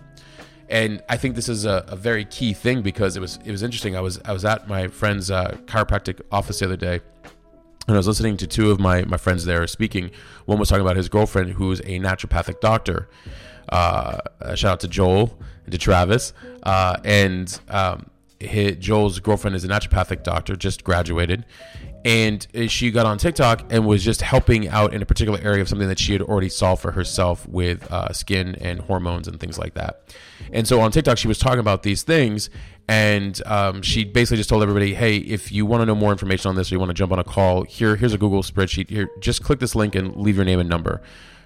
and 0.69 1.03
I 1.09 1.17
think 1.17 1.35
this 1.35 1.49
is 1.49 1.65
a, 1.65 1.85
a, 1.89 1.97
very 1.97 2.25
key 2.25 2.53
thing 2.53 2.83
because 2.83 3.17
it 3.17 3.21
was 3.21 3.39
it 3.45 3.51
was 3.51 3.63
interesting. 3.63 3.97
I 3.97 4.01
was 4.01 4.21
I 4.25 4.33
was 4.33 4.45
at 4.45 4.69
my 4.69 4.89
friend's 4.89 5.31
uh, 5.31 5.57
chiropractic 5.65 6.21
office 6.31 6.59
the 6.59 6.67
other 6.67 6.77
day, 6.77 7.01
and 7.87 7.95
I 7.95 7.97
was 7.97 8.07
listening 8.07 8.37
to 8.39 8.47
two 8.47 8.71
of 8.71 8.79
my 8.79 9.03
my 9.05 9.17
friends 9.17 9.45
there 9.45 9.67
speaking. 9.67 10.11
One 10.45 10.59
was 10.59 10.69
talking 10.69 10.83
about 10.83 10.97
his 10.97 11.09
girlfriend, 11.09 11.53
who's 11.53 11.81
a 11.81 11.99
naturopathic 11.99 12.61
doctor. 12.61 13.09
Uh, 13.69 14.19
shout 14.55 14.73
out 14.73 14.81
to 14.81 14.89
Joel 14.89 15.39
and 15.65 15.73
to 15.73 15.79
Travis, 15.79 16.33
uh, 16.63 16.97
and 17.05 17.59
um, 17.69 18.11
his, 18.41 18.77
Joel's 18.77 19.21
girlfriend 19.21 19.57
is 19.57 19.65
a 19.65 19.69
naturopathic 19.69 20.23
doctor, 20.23 20.57
just 20.57 20.85
graduated, 20.85 21.45
and 22.05 22.47
she 22.69 22.91
got 22.91 23.07
on 23.07 23.19
TikTok 23.19 23.65
and 23.71 23.87
was 23.87 24.05
just 24.05 24.23
helping 24.23 24.69
out 24.69 24.95
in 24.95 25.03
a 25.03 25.07
particular 25.07 25.39
area 25.43 25.61
of 25.61 25.69
something 25.69 25.89
that 25.89 25.99
she 25.99 26.13
had 26.13 26.23
already 26.23 26.49
solved 26.49 26.81
for 26.83 26.93
herself 26.93 27.47
with 27.49 27.91
uh, 27.91 28.13
skin 28.13 28.55
and 28.57 28.81
hormones 28.81 29.27
and 29.27 29.41
things 29.41 29.59
like 29.59 29.75
that. 29.75 30.03
And 30.53 30.67
so 30.67 30.81
on 30.81 30.93
TikTok, 30.93 31.19
she 31.19 31.29
was 31.29 31.39
talking 31.39 31.59
about 31.59 31.83
these 31.83 32.03
things, 32.03 32.51
and 32.89 33.41
um, 33.47 33.83
she 33.83 34.05
basically 34.05 34.39
just 34.39 34.49
told 34.49 34.63
everybody, 34.63 34.95
"Hey, 34.95 35.19
if 35.19 35.53
you 35.53 35.67
want 35.67 35.83
to 35.83 35.87
know 35.87 35.95
more 35.95 36.13
information 36.13 36.49
on 36.49 36.55
this, 36.55 36.71
or 36.71 36.77
you 36.77 36.79
want 36.79 36.91
to 36.91 36.95
jump 36.95 37.13
on 37.13 37.19
a 37.19 37.25
call, 37.25 37.65
here, 37.65 37.97
here's 37.97 38.15
a 38.15 38.19
Google 38.19 38.43
spreadsheet. 38.43 38.89
Here, 38.89 39.11
just 39.21 39.43
click 39.43 39.59
this 39.59 39.75
link 39.75 39.95
and 39.95 40.17
leave 40.17 40.37
your 40.37 40.45
name 40.45 40.61
and 40.61 40.69
number. 40.69 41.03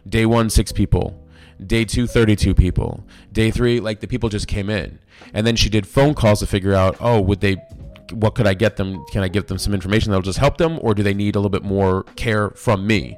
Day 0.08 0.26
one, 0.26 0.50
six 0.50 0.70
people. 0.70 1.18
Day 1.64 1.84
two, 1.84 2.06
32 2.06 2.54
people. 2.54 3.04
Day 3.30 3.50
three, 3.50 3.80
like 3.80 4.00
the 4.00 4.06
people 4.06 4.28
just 4.28 4.48
came 4.48 4.68
in, 4.68 4.98
and 5.32 5.46
then 5.46 5.56
she 5.56 5.68
did 5.68 5.86
phone 5.86 6.14
calls 6.14 6.40
to 6.40 6.46
figure 6.46 6.74
out, 6.74 6.96
oh, 7.00 7.20
would 7.20 7.40
they 7.40 7.56
what 8.12 8.34
could 8.34 8.46
I 8.46 8.54
get 8.54 8.76
them? 8.76 9.04
Can 9.10 9.22
I 9.22 9.28
give 9.28 9.46
them 9.46 9.58
some 9.58 9.74
information 9.74 10.10
that'll 10.10 10.22
just 10.22 10.38
help 10.38 10.58
them, 10.58 10.78
or 10.82 10.94
do 10.94 11.02
they 11.02 11.14
need 11.14 11.36
a 11.36 11.38
little 11.38 11.50
bit 11.50 11.64
more 11.64 12.04
care 12.16 12.50
from 12.50 12.86
me? 12.86 13.16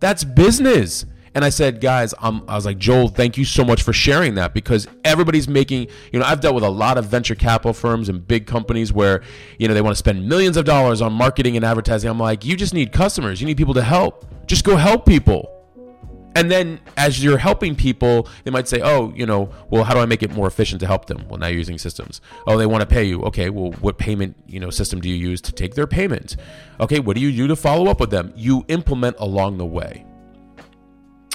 That's 0.00 0.24
business. 0.24 1.06
And 1.34 1.44
I 1.44 1.50
said, 1.50 1.82
guys, 1.82 2.14
I'm, 2.18 2.48
I 2.48 2.54
was 2.54 2.64
like, 2.64 2.78
Joel, 2.78 3.08
thank 3.08 3.36
you 3.36 3.44
so 3.44 3.62
much 3.62 3.82
for 3.82 3.92
sharing 3.92 4.36
that 4.36 4.54
because 4.54 4.88
everybody's 5.04 5.46
making, 5.46 5.88
you 6.10 6.18
know, 6.18 6.24
I've 6.24 6.40
dealt 6.40 6.54
with 6.54 6.64
a 6.64 6.70
lot 6.70 6.96
of 6.96 7.04
venture 7.04 7.34
capital 7.34 7.74
firms 7.74 8.08
and 8.08 8.26
big 8.26 8.46
companies 8.46 8.90
where, 8.90 9.22
you 9.58 9.68
know, 9.68 9.74
they 9.74 9.82
want 9.82 9.92
to 9.92 9.98
spend 9.98 10.26
millions 10.26 10.56
of 10.56 10.64
dollars 10.64 11.02
on 11.02 11.12
marketing 11.12 11.56
and 11.56 11.64
advertising. 11.64 12.08
I'm 12.08 12.18
like, 12.18 12.46
you 12.46 12.56
just 12.56 12.72
need 12.72 12.90
customers. 12.90 13.38
You 13.42 13.46
need 13.46 13.58
people 13.58 13.74
to 13.74 13.82
help. 13.82 14.24
Just 14.46 14.64
go 14.64 14.76
help 14.76 15.04
people. 15.04 15.55
And 16.36 16.50
then 16.50 16.80
as 16.98 17.24
you're 17.24 17.38
helping 17.38 17.74
people, 17.74 18.28
they 18.44 18.50
might 18.50 18.68
say, 18.68 18.82
oh, 18.82 19.10
you 19.16 19.24
know, 19.24 19.48
well, 19.70 19.84
how 19.84 19.94
do 19.94 20.00
I 20.00 20.04
make 20.04 20.22
it 20.22 20.30
more 20.30 20.46
efficient 20.46 20.80
to 20.82 20.86
help 20.86 21.06
them? 21.06 21.26
Well, 21.28 21.38
now 21.38 21.46
you're 21.46 21.56
using 21.56 21.78
systems. 21.78 22.20
Oh, 22.46 22.58
they 22.58 22.66
want 22.66 22.82
to 22.82 22.86
pay 22.86 23.04
you. 23.04 23.22
Okay, 23.22 23.48
well, 23.48 23.72
what 23.80 23.96
payment, 23.96 24.36
you 24.46 24.60
know, 24.60 24.68
system 24.68 25.00
do 25.00 25.08
you 25.08 25.14
use 25.14 25.40
to 25.40 25.52
take 25.52 25.74
their 25.74 25.86
payment? 25.86 26.36
Okay, 26.78 27.00
what 27.00 27.16
do 27.16 27.22
you 27.22 27.32
do 27.32 27.46
to 27.46 27.56
follow 27.56 27.90
up 27.90 28.00
with 28.00 28.10
them? 28.10 28.34
You 28.36 28.66
implement 28.68 29.16
along 29.18 29.56
the 29.56 29.64
way. 29.64 30.04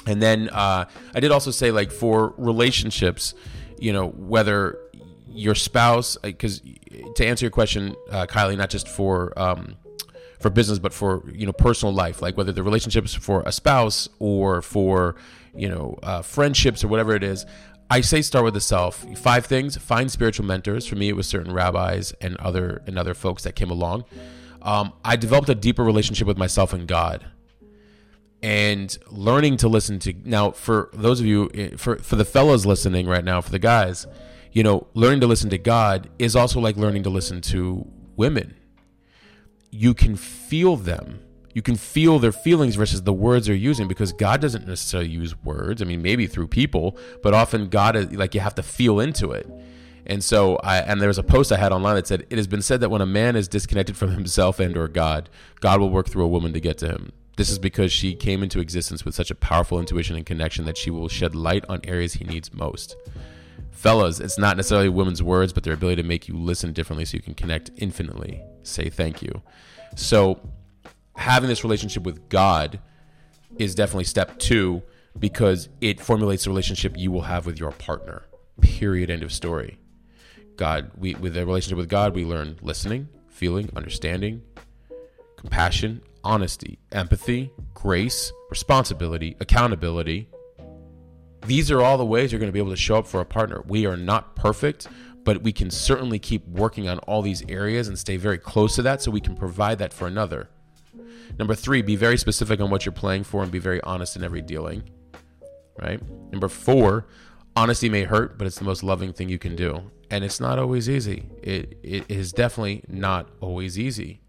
And 0.06 0.22
then 0.22 0.48
uh, 0.50 0.84
I 1.12 1.18
did 1.18 1.32
also 1.32 1.50
say, 1.50 1.72
like, 1.72 1.90
for 1.90 2.34
relationships, 2.38 3.34
you 3.80 3.92
know, 3.92 4.06
whether 4.10 4.78
your 5.26 5.56
spouse, 5.56 6.16
because 6.22 6.62
to 7.16 7.26
answer 7.26 7.44
your 7.44 7.50
question, 7.50 7.96
uh, 8.08 8.26
Kylie, 8.26 8.56
not 8.56 8.70
just 8.70 8.86
for 8.86 9.36
um, 9.36 9.74
for 10.42 10.50
business, 10.50 10.78
but 10.78 10.92
for 10.92 11.22
you 11.32 11.46
know 11.46 11.52
personal 11.52 11.94
life, 11.94 12.20
like 12.20 12.36
whether 12.36 12.52
the 12.52 12.62
relationships 12.62 13.14
for 13.14 13.42
a 13.46 13.52
spouse 13.52 14.08
or 14.18 14.60
for 14.62 15.16
you 15.54 15.68
know 15.68 15.98
uh, 16.02 16.22
friendships 16.22 16.84
or 16.84 16.88
whatever 16.88 17.14
it 17.14 17.22
is. 17.22 17.46
I 17.90 18.00
say 18.00 18.22
start 18.22 18.44
with 18.44 18.54
the 18.54 18.60
self. 18.60 19.06
Five 19.18 19.46
things: 19.46 19.76
find 19.76 20.10
spiritual 20.10 20.46
mentors. 20.46 20.86
For 20.86 20.96
me, 20.96 21.08
it 21.08 21.16
was 21.16 21.26
certain 21.26 21.52
rabbis 21.52 22.12
and 22.20 22.36
other 22.38 22.82
and 22.86 22.98
other 22.98 23.14
folks 23.14 23.44
that 23.44 23.54
came 23.54 23.70
along. 23.70 24.04
Um, 24.62 24.92
I 25.04 25.16
developed 25.16 25.48
a 25.48 25.54
deeper 25.54 25.84
relationship 25.84 26.26
with 26.26 26.38
myself 26.38 26.72
and 26.72 26.86
God, 26.86 27.26
and 28.42 28.96
learning 29.10 29.58
to 29.58 29.68
listen 29.68 29.98
to. 30.00 30.14
Now, 30.24 30.52
for 30.52 30.90
those 30.92 31.20
of 31.20 31.26
you, 31.26 31.50
eh, 31.54 31.70
for 31.76 31.96
for 31.98 32.16
the 32.16 32.24
fellows 32.24 32.64
listening 32.64 33.06
right 33.06 33.24
now, 33.24 33.40
for 33.40 33.50
the 33.50 33.58
guys, 33.58 34.06
you 34.52 34.62
know, 34.62 34.86
learning 34.94 35.20
to 35.20 35.26
listen 35.26 35.50
to 35.50 35.58
God 35.58 36.08
is 36.18 36.34
also 36.34 36.60
like 36.60 36.76
learning 36.76 37.02
to 37.02 37.10
listen 37.10 37.40
to 37.42 37.86
women 38.16 38.54
you 39.72 39.94
can 39.94 40.14
feel 40.14 40.76
them. 40.76 41.18
You 41.54 41.62
can 41.62 41.76
feel 41.76 42.18
their 42.18 42.32
feelings 42.32 42.76
versus 42.76 43.02
the 43.02 43.12
words 43.12 43.46
they're 43.46 43.56
using 43.56 43.88
because 43.88 44.12
God 44.12 44.40
doesn't 44.40 44.66
necessarily 44.68 45.10
use 45.10 45.34
words. 45.42 45.82
I 45.82 45.86
mean, 45.86 46.00
maybe 46.00 46.26
through 46.26 46.48
people, 46.48 46.96
but 47.22 47.34
often 47.34 47.68
God 47.68 47.96
is 47.96 48.12
like 48.12 48.34
you 48.34 48.40
have 48.40 48.54
to 48.54 48.62
feel 48.62 49.00
into 49.00 49.32
it. 49.32 49.50
And 50.06 50.22
so 50.22 50.56
I 50.56 50.78
and 50.78 51.00
there 51.00 51.08
was 51.08 51.18
a 51.18 51.22
post 51.22 51.52
I 51.52 51.56
had 51.56 51.72
online 51.72 51.96
that 51.96 52.06
said 52.06 52.26
it 52.30 52.36
has 52.36 52.46
been 52.46 52.62
said 52.62 52.80
that 52.80 52.90
when 52.90 53.00
a 53.00 53.06
man 53.06 53.36
is 53.36 53.48
disconnected 53.48 53.96
from 53.96 54.10
himself 54.14 54.60
and 54.60 54.76
or 54.76 54.88
God, 54.88 55.28
God 55.60 55.80
will 55.80 55.90
work 55.90 56.08
through 56.08 56.24
a 56.24 56.28
woman 56.28 56.52
to 56.52 56.60
get 56.60 56.78
to 56.78 56.88
him. 56.88 57.12
This 57.36 57.50
is 57.50 57.58
because 57.58 57.92
she 57.92 58.14
came 58.14 58.42
into 58.42 58.60
existence 58.60 59.04
with 59.04 59.14
such 59.14 59.30
a 59.30 59.34
powerful 59.34 59.78
intuition 59.78 60.16
and 60.16 60.26
connection 60.26 60.66
that 60.66 60.76
she 60.76 60.90
will 60.90 61.08
shed 61.08 61.34
light 61.34 61.64
on 61.68 61.80
areas 61.84 62.14
he 62.14 62.24
needs 62.24 62.52
most. 62.52 62.94
Fellas, 63.72 64.20
it's 64.20 64.38
not 64.38 64.56
necessarily 64.56 64.88
women's 64.88 65.22
words, 65.22 65.52
but 65.52 65.64
their 65.64 65.74
ability 65.74 66.00
to 66.00 66.06
make 66.06 66.28
you 66.28 66.36
listen 66.36 66.72
differently 66.72 67.04
so 67.04 67.16
you 67.16 67.22
can 67.22 67.34
connect 67.34 67.70
infinitely. 67.76 68.40
Say 68.62 68.90
thank 68.90 69.22
you. 69.22 69.42
So, 69.96 70.40
having 71.16 71.48
this 71.48 71.64
relationship 71.64 72.04
with 72.04 72.28
God 72.28 72.78
is 73.58 73.74
definitely 73.74 74.04
step 74.04 74.38
two 74.38 74.82
because 75.18 75.68
it 75.80 76.00
formulates 76.00 76.44
the 76.44 76.50
relationship 76.50 76.96
you 76.96 77.10
will 77.10 77.22
have 77.22 77.44
with 77.44 77.58
your 77.58 77.72
partner. 77.72 78.22
Period. 78.60 79.10
End 79.10 79.22
of 79.22 79.32
story. 79.32 79.78
God, 80.56 80.90
we 80.96 81.14
with 81.14 81.34
the 81.34 81.44
relationship 81.44 81.78
with 81.78 81.88
God, 81.88 82.14
we 82.14 82.24
learn 82.24 82.58
listening, 82.62 83.08
feeling, 83.28 83.70
understanding, 83.74 84.42
compassion, 85.36 86.02
honesty, 86.22 86.78
empathy, 86.92 87.50
grace, 87.74 88.32
responsibility, 88.50 89.36
accountability, 89.40 90.28
these 91.46 91.70
are 91.70 91.82
all 91.82 91.98
the 91.98 92.04
ways 92.04 92.32
you're 92.32 92.38
going 92.38 92.48
to 92.48 92.52
be 92.52 92.58
able 92.58 92.70
to 92.70 92.76
show 92.76 92.96
up 92.96 93.06
for 93.06 93.20
a 93.20 93.24
partner. 93.24 93.62
We 93.66 93.86
are 93.86 93.96
not 93.96 94.36
perfect, 94.36 94.88
but 95.24 95.42
we 95.42 95.52
can 95.52 95.70
certainly 95.70 96.18
keep 96.18 96.46
working 96.48 96.88
on 96.88 96.98
all 97.00 97.22
these 97.22 97.44
areas 97.48 97.88
and 97.88 97.98
stay 97.98 98.16
very 98.16 98.38
close 98.38 98.74
to 98.76 98.82
that 98.82 99.02
so 99.02 99.10
we 99.10 99.20
can 99.20 99.36
provide 99.36 99.78
that 99.78 99.92
for 99.92 100.06
another. 100.06 100.48
Number 101.38 101.54
three, 101.54 101.82
be 101.82 101.96
very 101.96 102.18
specific 102.18 102.60
on 102.60 102.70
what 102.70 102.84
you're 102.84 102.92
playing 102.92 103.24
for 103.24 103.42
and 103.42 103.50
be 103.50 103.58
very 103.58 103.80
honest 103.82 104.16
in 104.16 104.22
every 104.24 104.42
dealing. 104.42 104.84
Right? 105.78 106.00
Number 106.30 106.48
four, 106.48 107.06
honesty 107.56 107.88
may 107.88 108.04
hurt, 108.04 108.38
but 108.38 108.46
it's 108.46 108.58
the 108.58 108.64
most 108.64 108.82
loving 108.82 109.12
thing 109.12 109.28
you 109.28 109.38
can 109.38 109.56
do. 109.56 109.90
And 110.10 110.24
it's 110.24 110.40
not 110.40 110.58
always 110.58 110.90
easy. 110.90 111.30
It, 111.42 111.78
it 111.82 112.04
is 112.08 112.32
definitely 112.32 112.84
not 112.88 113.30
always 113.40 113.78
easy. 113.78 114.20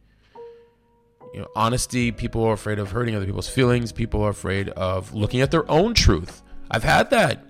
You 1.34 1.41
know, 1.41 1.47
honesty, 1.56 2.12
people 2.12 2.43
are 2.45 2.54
afraid 2.54 2.80
of 2.80 2.91
hurting 2.91 3.15
other 3.15 3.26
people's 3.26 3.49
feelings. 3.49 3.91
People 3.91 4.21
are 4.21 4.30
afraid 4.30 4.69
of 4.69 5.13
looking 5.13 5.41
at 5.41 5.52
their 5.52 5.69
own 5.69 5.93
truth 5.93 6.43
I've 6.74 6.84
had 6.84 7.12
that. 7.12 7.46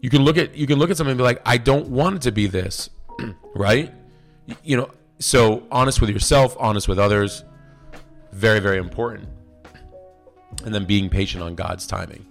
You 0.00 0.10
can 0.10 0.22
look 0.22 0.36
at 0.36 0.56
you 0.56 0.66
can 0.66 0.78
look 0.78 0.90
at 0.90 0.96
something 0.96 1.12
and 1.12 1.18
be 1.18 1.24
like, 1.24 1.40
I 1.46 1.58
don't 1.58 1.88
want 1.88 2.16
it 2.16 2.22
to 2.22 2.32
be 2.32 2.48
this, 2.48 2.90
right? 3.54 3.94
You 4.64 4.78
know, 4.78 4.90
so 5.20 5.66
honest 5.70 6.00
with 6.00 6.10
yourself, 6.10 6.56
honest 6.58 6.88
with 6.88 6.98
others, 6.98 7.44
very 8.32 8.58
very 8.58 8.78
important. 8.78 9.28
And 10.64 10.74
then 10.74 10.84
being 10.84 11.08
patient 11.08 11.42
on 11.42 11.54
God's 11.54 11.86
timing. 11.86 12.26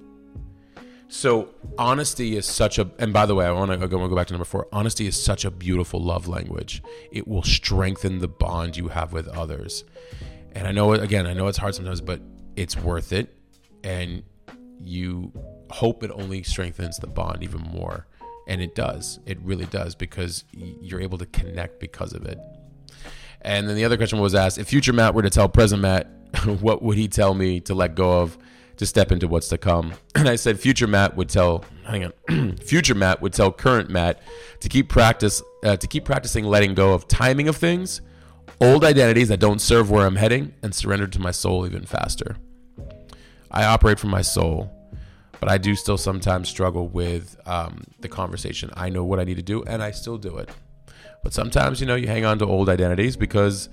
So 1.08 1.50
honesty 1.78 2.36
is 2.36 2.46
such 2.46 2.78
a 2.78 2.90
and 3.00 3.14
by 3.14 3.26
the 3.26 3.34
way, 3.34 3.46
I 3.46 3.52
want 3.52 3.72
to 3.72 3.78
go, 3.88 4.08
go 4.08 4.16
back 4.16 4.28
to 4.28 4.34
number 4.34 4.46
4. 4.46 4.68
Honesty 4.74 5.08
is 5.08 5.22
such 5.22 5.46
a 5.46 5.52
beautiful 5.52 6.04
love 6.04 6.28
language. 6.28 6.84
It 7.12 7.26
will 7.26 7.44
strengthen 7.44 8.20
the 8.20 8.28
bond 8.28 8.76
you 8.76 8.90
have 8.90 9.14
with 9.14 9.30
others. 9.30 9.86
And 10.52 10.68
I 10.68 10.72
know 10.72 10.92
again, 10.92 11.26
I 11.26 11.34
know 11.34 11.48
it's 11.48 11.58
hard 11.58 11.74
sometimes, 11.74 12.02
but 12.02 12.20
it's 12.58 12.76
worth 12.76 13.14
it 13.14 13.34
and 13.84 14.24
you 14.82 15.32
hope 15.72 16.04
it 16.04 16.12
only 16.12 16.44
strengthens 16.44 16.98
the 16.98 17.08
bond 17.08 17.44
even 17.44 17.62
more. 17.62 18.08
And 18.48 18.62
it 18.62 18.74
does. 18.74 19.20
It 19.26 19.38
really 19.42 19.66
does 19.66 19.96
because 19.96 20.44
you're 20.52 21.02
able 21.02 21.18
to 21.20 21.26
connect 21.28 21.80
because 21.80 22.14
of 22.14 22.26
it. 22.26 22.40
And 23.42 23.70
then 23.70 23.76
the 23.76 23.86
other 23.86 23.98
question 23.98 24.20
was 24.20 24.36
asked 24.36 24.58
if 24.58 24.68
future 24.68 24.94
Matt 24.94 25.14
were 25.14 25.22
to 25.22 25.30
tell 25.30 25.48
present 25.48 25.82
Matt, 25.82 26.08
what 26.60 26.82
would 26.82 26.98
he 26.98 27.08
tell 27.08 27.34
me 27.34 27.60
to 27.62 27.74
let 27.74 27.96
go 27.96 28.20
of 28.22 28.38
to 28.78 28.86
step 28.86 29.12
into 29.12 29.28
what's 29.28 29.50
to 29.50 29.58
come? 29.58 29.94
And 30.16 30.28
I 30.28 30.36
said, 30.36 30.60
future 30.60 30.88
Matt 30.88 31.16
would 31.16 31.30
tell, 31.30 31.64
hang 31.86 32.12
on, 32.28 32.58
future 32.66 32.96
Matt 32.96 33.22
would 33.22 33.34
tell 33.34 33.52
current 33.52 33.90
Matt 33.90 34.22
to 34.62 34.70
keep 34.70 34.90
practice, 34.90 35.42
uh, 35.64 35.78
to 35.78 35.88
keep 35.88 36.04
practicing 36.04 36.46
letting 36.46 36.74
go 36.74 36.94
of 36.94 37.08
timing 37.08 37.48
of 37.48 37.56
things, 37.56 38.02
old 38.60 38.84
identities 38.84 39.30
that 39.30 39.40
don't 39.40 39.60
serve 39.60 39.90
where 39.90 40.06
I'm 40.06 40.18
heading, 40.18 40.54
and 40.62 40.74
surrender 40.74 41.08
to 41.08 41.20
my 41.20 41.32
soul 41.32 41.66
even 41.66 41.86
faster. 41.86 42.36
I 43.52 43.64
operate 43.64 44.00
from 44.00 44.10
my 44.10 44.22
soul 44.22 44.72
but 45.40 45.50
I 45.50 45.58
do 45.58 45.76
still 45.76 45.98
sometimes 45.98 46.50
struggle 46.50 46.88
with 46.88 47.40
um, 47.46 47.84
the 48.00 48.10
conversation. 48.10 48.70
I 48.76 48.90
know 48.90 49.04
what 49.04 49.20
I 49.20 49.24
need 49.24 49.38
to 49.38 49.44
do, 49.44 49.64
and 49.64 49.82
I 49.82 49.92
still 49.92 50.18
do 50.18 50.38
it. 50.38 50.50
But 51.24 51.34
sometimes, 51.34 51.82
you 51.82 51.88
know, 51.88 51.96
you 51.96 52.08
hang 52.08 52.26
on 52.26 52.40
to 52.40 52.46
old 52.46 52.70
identities 52.70 53.18
because 53.18 53.70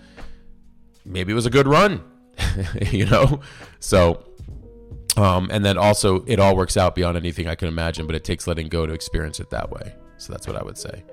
maybe 1.05 1.33
it 1.33 1.35
was 1.35 1.47
a 1.47 1.51
good 1.51 1.69
run, 1.69 2.03
you 2.91 3.07
know? 3.07 3.41
So, 3.81 4.25
um, 5.17 5.49
and 5.51 5.65
then 5.65 5.79
also, 5.79 6.25
it 6.27 6.39
all 6.41 6.57
works 6.57 6.77
out 6.77 6.95
beyond 6.95 7.17
anything 7.17 7.47
I 7.47 7.55
can 7.55 7.69
imagine, 7.69 8.07
but 8.07 8.17
it 8.17 8.25
takes 8.25 8.47
letting 8.47 8.69
go 8.69 8.87
to 8.87 8.93
experience 8.93 9.41
it 9.41 9.51
that 9.51 9.71
way. 9.71 9.95
So 10.19 10.33
that's 10.33 10.47
what 10.47 10.57
I 10.57 10.63
would 10.63 10.79
say. 10.79 11.05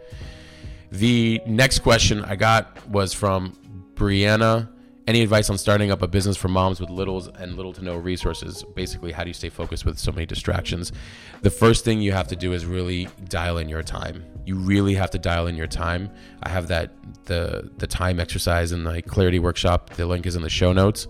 The 0.92 1.42
next 1.46 1.80
question 1.80 2.24
I 2.24 2.36
got 2.36 2.88
was 2.88 3.14
from 3.14 3.58
Brianna. 3.96 4.70
Any 5.06 5.22
advice 5.22 5.50
on 5.50 5.58
starting 5.58 5.92
up 5.92 6.02
a 6.02 6.08
business 6.08 6.38
for 6.38 6.48
moms 6.48 6.80
with 6.80 6.90
littles 6.90 7.28
and 7.28 7.58
little 7.58 7.74
to 7.74 7.84
no 7.84 7.98
resources? 7.98 8.64
Basically, 8.74 9.12
how 9.12 9.26
do 9.26 9.30
you 9.30 9.34
stay 9.34 9.50
focused 9.50 9.86
with 9.86 10.00
so 10.00 10.14
many 10.14 10.26
distractions? 10.26 10.94
The 11.42 11.50
first 11.50 11.84
thing 11.84 12.02
you 12.02 12.14
have 12.14 12.30
to 12.30 12.38
do 12.38 12.54
is 12.54 12.66
really 12.66 13.10
dial 13.28 13.58
in 13.58 13.68
your 13.68 13.84
time. 13.84 14.24
You 14.46 14.56
really 14.56 14.94
have 14.94 15.12
to 15.12 15.20
dial 15.20 15.48
in 15.48 15.58
your 15.58 15.68
time. 15.68 16.10
I 16.44 16.50
have 16.50 16.68
that 16.68 16.92
the 17.26 17.70
the 17.78 17.88
time 17.88 18.18
exercise 18.18 18.72
in 18.72 18.86
the 18.86 19.02
clarity 19.02 19.40
workshop. 19.40 19.90
The 19.90 20.06
link 20.06 20.26
is 20.26 20.38
in 20.38 20.42
the 20.42 20.50
show 20.50 20.72
notes. 20.72 21.08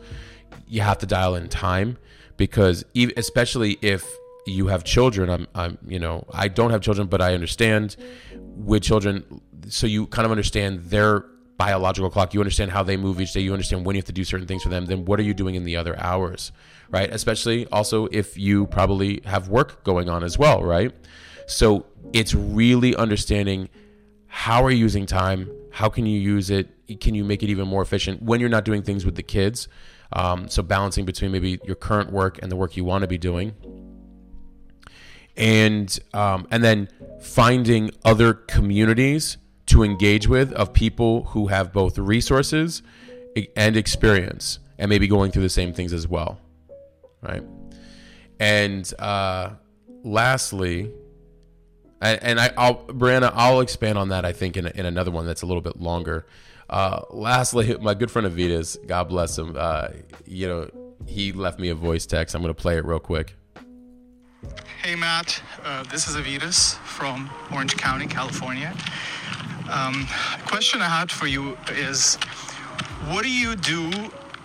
You 0.67 0.82
have 0.82 0.97
to 0.99 1.06
dial 1.06 1.36
in 1.36 1.47
time 1.47 1.97
because 2.36 2.84
especially 3.15 3.77
if 3.84 4.12
you 4.47 4.67
have 4.67 4.84
children, 4.84 5.29
I'm 5.29 5.47
I'm 5.53 5.77
you 5.86 5.99
know 5.99 6.25
I 6.34 6.47
don't 6.47 6.71
have 6.71 6.82
children, 6.82 7.06
but 7.06 7.21
I 7.21 7.36
understand 7.36 7.95
with 8.34 8.82
children. 8.82 9.41
So 9.67 9.86
you 9.86 10.08
kind 10.08 10.25
of 10.25 10.32
understand 10.32 10.86
their 10.86 11.25
biological 11.57 12.09
clock. 12.09 12.33
You 12.33 12.39
understand 12.39 12.71
how 12.71 12.83
they 12.83 12.97
move 12.97 13.21
each 13.21 13.33
day. 13.33 13.41
You 13.41 13.53
understand 13.53 13.85
when 13.85 13.95
you 13.95 13.99
have 13.99 14.05
to 14.05 14.13
do 14.13 14.23
certain 14.23 14.47
things 14.47 14.63
for 14.63 14.69
them. 14.69 14.85
Then 14.85 15.05
what 15.05 15.19
are 15.19 15.23
you 15.23 15.33
doing 15.33 15.55
in 15.55 15.63
the 15.63 15.75
other 15.75 15.97
hours, 15.99 16.51
right? 16.89 17.09
Especially 17.11 17.67
also 17.67 18.07
if 18.11 18.37
you 18.37 18.67
probably 18.67 19.21
have 19.25 19.49
work 19.49 19.83
going 19.83 20.09
on 20.09 20.23
as 20.23 20.37
well, 20.37 20.63
right? 20.63 20.93
So 21.47 21.85
it's 22.13 22.33
really 22.33 22.95
understanding 22.95 23.69
how 24.27 24.63
are 24.63 24.71
you 24.71 24.77
using 24.77 25.05
time? 25.05 25.49
How 25.71 25.89
can 25.89 26.05
you 26.05 26.19
use 26.19 26.49
it? 26.49 26.69
Can 26.99 27.15
you 27.15 27.23
make 27.23 27.43
it 27.43 27.49
even 27.49 27.67
more 27.67 27.81
efficient 27.81 28.21
when 28.21 28.39
you're 28.39 28.49
not 28.49 28.65
doing 28.65 28.81
things 28.81 29.05
with 29.05 29.15
the 29.15 29.23
kids? 29.23 29.67
Um, 30.11 30.47
so 30.47 30.61
balancing 30.61 31.05
between 31.05 31.31
maybe 31.31 31.59
your 31.63 31.75
current 31.75 32.11
work 32.11 32.39
and 32.41 32.51
the 32.51 32.55
work 32.55 32.77
you 32.77 32.83
want 32.83 33.01
to 33.03 33.07
be 33.07 33.17
doing 33.17 33.53
and 35.35 35.99
um, 36.13 36.47
and 36.51 36.63
then 36.63 36.89
finding 37.21 37.91
other 38.05 38.33
communities 38.33 39.37
to 39.73 39.83
engage 39.83 40.27
with 40.27 40.53
of 40.53 40.71
people 40.71 41.23
who 41.25 41.47
have 41.47 41.73
both 41.73 41.97
resources 41.97 42.83
and 43.55 43.75
experience 43.75 44.59
and 44.77 44.88
maybe 44.88 45.07
going 45.07 45.31
through 45.31 45.41
the 45.41 45.49
same 45.49 45.73
things 45.73 45.93
as 45.93 46.07
well 46.07 46.39
right 47.21 47.43
and 48.39 48.93
uh, 48.99 49.49
lastly 50.03 50.91
and, 52.01 52.39
I, 52.39 52.51
I'll 52.57 52.83
Brianna, 52.88 53.31
I'll 53.33 53.62
expand 53.62 53.97
on 53.97 54.09
that. 54.09 54.25
I 54.25 54.33
think 54.33 54.57
in, 54.57 54.67
in 54.67 54.86
another 54.86 55.09
one 55.09 55.25
that's 55.25 55.41
a 55.41 55.45
little 55.45 55.62
bit 55.62 55.79
longer. 55.79 56.25
Uh, 56.69 57.01
lastly, 57.12 57.77
my 57.81 57.93
good 57.93 58.12
friend 58.12 58.27
Avitas, 58.27 58.75
God 58.86 59.05
bless 59.05 59.38
him. 59.38 59.55
Uh, 59.57 59.88
you 60.25 60.47
know, 60.47 60.69
he 61.07 61.31
left 61.31 61.59
me 61.59 61.69
a 61.69 61.75
voice 61.75 62.05
text. 62.05 62.36
I'm 62.36 62.41
going 62.41 62.53
to 62.53 62.62
play 62.62 62.77
it 62.77 62.86
real 62.86 62.99
quick. 62.99 63.36
Hey 64.81 64.95
Matt, 64.95 65.41
uh, 65.63 65.83
this 65.83 66.09
is 66.09 66.17
Avitas 66.17 66.75
from 66.79 67.29
Orange 67.53 67.77
County, 67.77 68.05
California. 68.05 68.75
Um, 69.69 70.08
a 70.36 70.41
question 70.45 70.82
I 70.82 70.89
had 70.89 71.12
for 71.12 71.28
you 71.28 71.58
is, 71.69 72.15
what 73.08 73.23
do 73.23 73.32
you 73.32 73.56
do 73.56 73.91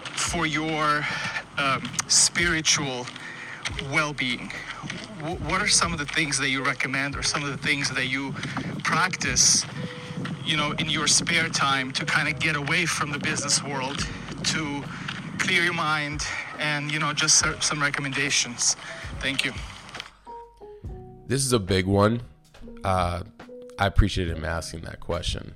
for 0.02 0.46
your 0.46 1.04
um, 1.58 1.88
spiritual 2.08 3.06
well-being? 3.92 4.50
What 5.20 5.60
are 5.60 5.68
some 5.68 5.92
of 5.92 5.98
the 5.98 6.06
things 6.06 6.38
that 6.38 6.48
you 6.48 6.64
recommend, 6.64 7.16
or 7.16 7.22
some 7.22 7.42
of 7.42 7.50
the 7.50 7.58
things 7.58 7.90
that 7.90 8.06
you 8.06 8.32
practice, 8.84 9.64
you 10.44 10.56
know, 10.56 10.72
in 10.72 10.88
your 10.88 11.06
spare 11.06 11.48
time 11.48 11.92
to 11.92 12.04
kind 12.04 12.28
of 12.28 12.40
get 12.40 12.56
away 12.56 12.86
from 12.86 13.10
the 13.10 13.18
business 13.18 13.62
world, 13.62 14.06
to 14.44 14.82
clear 15.38 15.62
your 15.62 15.74
mind, 15.74 16.24
and 16.58 16.90
you 16.90 16.98
know, 16.98 17.12
just 17.12 17.44
some 17.60 17.80
recommendations. 17.80 18.76
Thank 19.20 19.44
you. 19.44 19.52
This 21.26 21.44
is 21.44 21.52
a 21.52 21.58
big 21.58 21.86
one. 21.86 22.20
Uh, 22.84 23.22
I 23.78 23.86
appreciate 23.86 24.28
him 24.28 24.44
asking 24.44 24.82
that 24.82 25.00
question. 25.00 25.54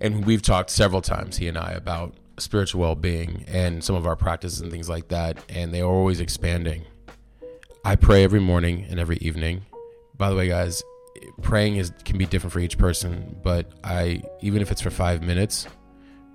And 0.00 0.24
we've 0.24 0.42
talked 0.42 0.70
several 0.70 1.02
times, 1.02 1.38
he 1.38 1.48
and 1.48 1.58
I, 1.58 1.72
about 1.72 2.14
spiritual 2.38 2.80
well 2.80 2.94
being 2.94 3.44
and 3.48 3.82
some 3.82 3.96
of 3.96 4.06
our 4.06 4.14
practices 4.14 4.60
and 4.60 4.70
things 4.70 4.88
like 4.88 5.08
that. 5.08 5.38
And 5.48 5.74
they 5.74 5.80
are 5.80 5.90
always 5.90 6.20
expanding. 6.20 6.84
I 7.84 7.96
pray 7.96 8.22
every 8.22 8.40
morning 8.40 8.86
and 8.88 9.00
every 9.00 9.16
evening. 9.16 9.62
By 10.16 10.30
the 10.30 10.36
way, 10.36 10.48
guys, 10.48 10.82
praying 11.42 11.76
is 11.76 11.92
can 12.04 12.18
be 12.18 12.26
different 12.26 12.52
for 12.52 12.60
each 12.60 12.78
person, 12.78 13.38
but 13.42 13.72
I 13.82 14.22
even 14.40 14.62
if 14.62 14.70
it's 14.70 14.80
for 14.80 14.90
5 14.90 15.22
minutes, 15.22 15.66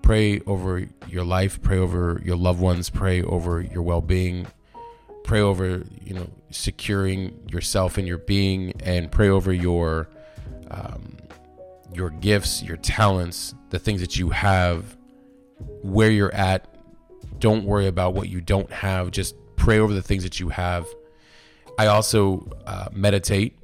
pray 0.01 0.41
over 0.41 0.87
your 1.07 1.23
life, 1.23 1.61
pray 1.61 1.77
over 1.77 2.21
your 2.23 2.35
loved 2.35 2.59
ones, 2.59 2.89
pray 2.89 3.21
over 3.21 3.61
your 3.61 3.81
well-being, 3.81 4.47
pray 5.23 5.39
over 5.39 5.83
you 6.01 6.13
know 6.13 6.27
securing 6.49 7.47
yourself 7.49 7.97
and 7.97 8.07
your 8.07 8.17
being 8.17 8.73
and 8.81 9.11
pray 9.11 9.29
over 9.29 9.53
your 9.53 10.09
um, 10.73 11.17
your 11.93 12.09
gifts 12.09 12.63
your 12.63 12.77
talents 12.77 13.53
the 13.69 13.79
things 13.79 14.01
that 14.01 14.17
you 14.17 14.29
have 14.29 14.97
where 15.81 16.09
you're 16.09 16.33
at 16.33 16.73
don't 17.43 17.65
worry 17.65 17.87
about 17.87 18.13
what 18.13 18.29
you 18.29 18.39
don't 18.39 18.71
have. 18.71 19.11
Just 19.11 19.35
pray 19.57 19.79
over 19.79 19.93
the 19.93 20.01
things 20.01 20.23
that 20.23 20.39
you 20.39 20.47
have. 20.47 20.87
I 21.77 21.87
also 21.87 22.49
uh, 22.65 22.87
meditate. 22.93 23.57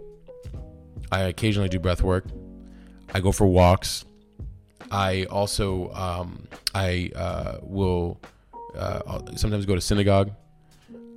I 1.14 1.22
occasionally 1.22 1.70
do 1.70 1.80
breath 1.80 2.02
work. 2.02 2.26
I 3.14 3.22
go 3.22 3.32
for 3.32 3.48
walks. 3.48 4.04
I 4.92 5.26
also 5.30 5.94
um, 5.94 6.48
i 6.76 7.10
uh, 7.16 7.60
will 7.62 8.20
uh, 8.76 9.22
sometimes 9.38 9.66
go 9.66 9.76
to 9.76 9.82
synagogue. 9.82 10.32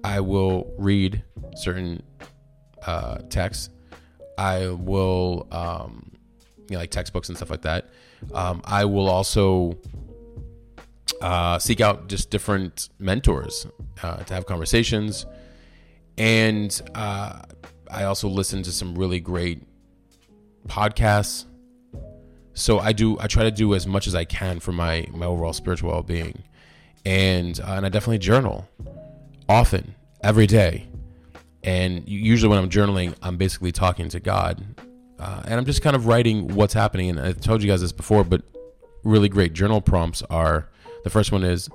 I 0.04 0.20
will 0.20 0.72
read 0.78 1.22
certain 1.56 2.00
uh, 2.86 3.18
texts. 3.28 3.70
I 4.42 4.70
will, 4.70 5.46
um, 5.52 6.10
you 6.68 6.74
know, 6.74 6.78
like 6.78 6.90
textbooks 6.90 7.28
and 7.28 7.38
stuff 7.38 7.50
like 7.50 7.62
that. 7.62 7.90
Um, 8.34 8.60
I 8.64 8.84
will 8.86 9.08
also 9.08 9.78
uh, 11.20 11.60
seek 11.60 11.80
out 11.80 12.08
just 12.08 12.30
different 12.30 12.88
mentors 12.98 13.68
uh, 14.02 14.16
to 14.16 14.34
have 14.34 14.46
conversations, 14.46 15.26
and 16.18 16.82
uh, 16.96 17.42
I 17.88 18.02
also 18.04 18.28
listen 18.28 18.64
to 18.64 18.72
some 18.72 18.96
really 18.96 19.20
great 19.20 19.62
podcasts. 20.66 21.44
So 22.54 22.80
I 22.80 22.92
do. 22.92 23.18
I 23.20 23.28
try 23.28 23.44
to 23.44 23.52
do 23.52 23.74
as 23.74 23.86
much 23.86 24.08
as 24.08 24.14
I 24.16 24.24
can 24.24 24.58
for 24.58 24.72
my 24.72 25.06
my 25.12 25.26
overall 25.26 25.52
spiritual 25.52 25.90
well 25.92 26.02
being, 26.02 26.42
and 27.06 27.60
uh, 27.60 27.74
and 27.76 27.86
I 27.86 27.90
definitely 27.90 28.18
journal 28.18 28.68
often, 29.48 29.94
every 30.22 30.48
day. 30.48 30.88
And 31.64 32.08
usually 32.08 32.48
when 32.48 32.58
I'm 32.58 32.70
journaling, 32.70 33.14
I'm 33.22 33.36
basically 33.36 33.72
talking 33.72 34.08
to 34.08 34.20
God. 34.20 34.64
Uh, 35.18 35.42
and 35.44 35.54
I'm 35.54 35.64
just 35.64 35.82
kind 35.82 35.94
of 35.94 36.06
writing 36.06 36.54
what's 36.54 36.74
happening. 36.74 37.10
And 37.10 37.20
I've 37.20 37.40
told 37.40 37.62
you 37.62 37.68
guys 37.70 37.80
this 37.80 37.92
before, 37.92 38.24
but 38.24 38.42
really 39.04 39.28
great 39.28 39.52
journal 39.52 39.80
prompts 39.80 40.22
are 40.22 40.68
the 41.04 41.10
first 41.10 41.30
one 41.30 41.44
is 41.44 41.68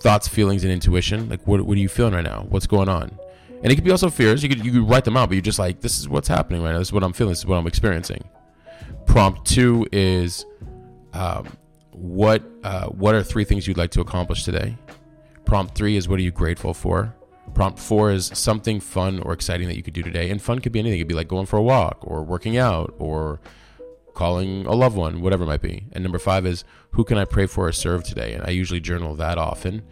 thoughts, 0.00 0.28
feelings, 0.28 0.64
and 0.64 0.72
intuition. 0.72 1.28
Like, 1.28 1.46
what, 1.46 1.60
what 1.62 1.76
are 1.76 1.80
you 1.80 1.88
feeling 1.88 2.14
right 2.14 2.24
now? 2.24 2.46
What's 2.48 2.66
going 2.66 2.88
on? 2.88 3.18
And 3.62 3.72
it 3.72 3.76
could 3.76 3.84
be 3.84 3.90
also 3.90 4.10
fears. 4.10 4.42
You 4.42 4.48
could, 4.48 4.64
you 4.64 4.72
could 4.72 4.88
write 4.88 5.04
them 5.04 5.16
out, 5.16 5.28
but 5.28 5.34
you're 5.34 5.42
just 5.42 5.58
like, 5.58 5.80
this 5.80 5.98
is 5.98 6.08
what's 6.08 6.28
happening 6.28 6.62
right 6.62 6.72
now. 6.72 6.78
This 6.78 6.88
is 6.88 6.92
what 6.92 7.02
I'm 7.02 7.12
feeling. 7.12 7.32
This 7.32 7.40
is 7.40 7.46
what 7.46 7.56
I'm 7.56 7.66
experiencing. 7.66 8.22
Prompt 9.06 9.46
two 9.46 9.86
is 9.92 10.44
um, 11.12 11.46
what 11.92 12.42
uh, 12.62 12.86
what 12.86 13.14
are 13.14 13.22
three 13.22 13.44
things 13.44 13.66
you'd 13.66 13.78
like 13.78 13.90
to 13.92 14.00
accomplish 14.00 14.44
today? 14.44 14.76
Prompt 15.44 15.74
three 15.74 15.96
is 15.96 16.08
what 16.08 16.18
are 16.18 16.22
you 16.22 16.30
grateful 16.30 16.74
for? 16.74 17.14
Prompt 17.52 17.78
four 17.78 18.10
is 18.10 18.30
something 18.34 18.80
fun 18.80 19.20
or 19.20 19.32
exciting 19.32 19.68
that 19.68 19.76
you 19.76 19.82
could 19.82 19.94
do 19.94 20.02
today. 20.02 20.30
And 20.30 20.40
fun 20.40 20.60
could 20.60 20.72
be 20.72 20.80
anything. 20.80 20.98
It 20.98 21.02
could 21.02 21.08
be 21.08 21.14
like 21.14 21.28
going 21.28 21.46
for 21.46 21.56
a 21.56 21.62
walk 21.62 21.98
or 22.00 22.24
working 22.24 22.56
out 22.56 22.94
or 22.98 23.40
calling 24.14 24.64
a 24.66 24.72
loved 24.72 24.96
one, 24.96 25.20
whatever 25.20 25.44
it 25.44 25.48
might 25.48 25.62
be. 25.62 25.86
And 25.92 26.02
number 26.02 26.18
five 26.18 26.46
is 26.46 26.64
who 26.92 27.04
can 27.04 27.18
I 27.18 27.24
pray 27.24 27.46
for 27.46 27.68
or 27.68 27.72
serve 27.72 28.04
today? 28.04 28.32
And 28.32 28.44
I 28.44 28.50
usually 28.50 28.80
journal 28.80 29.14
that 29.16 29.38
often 29.38 29.82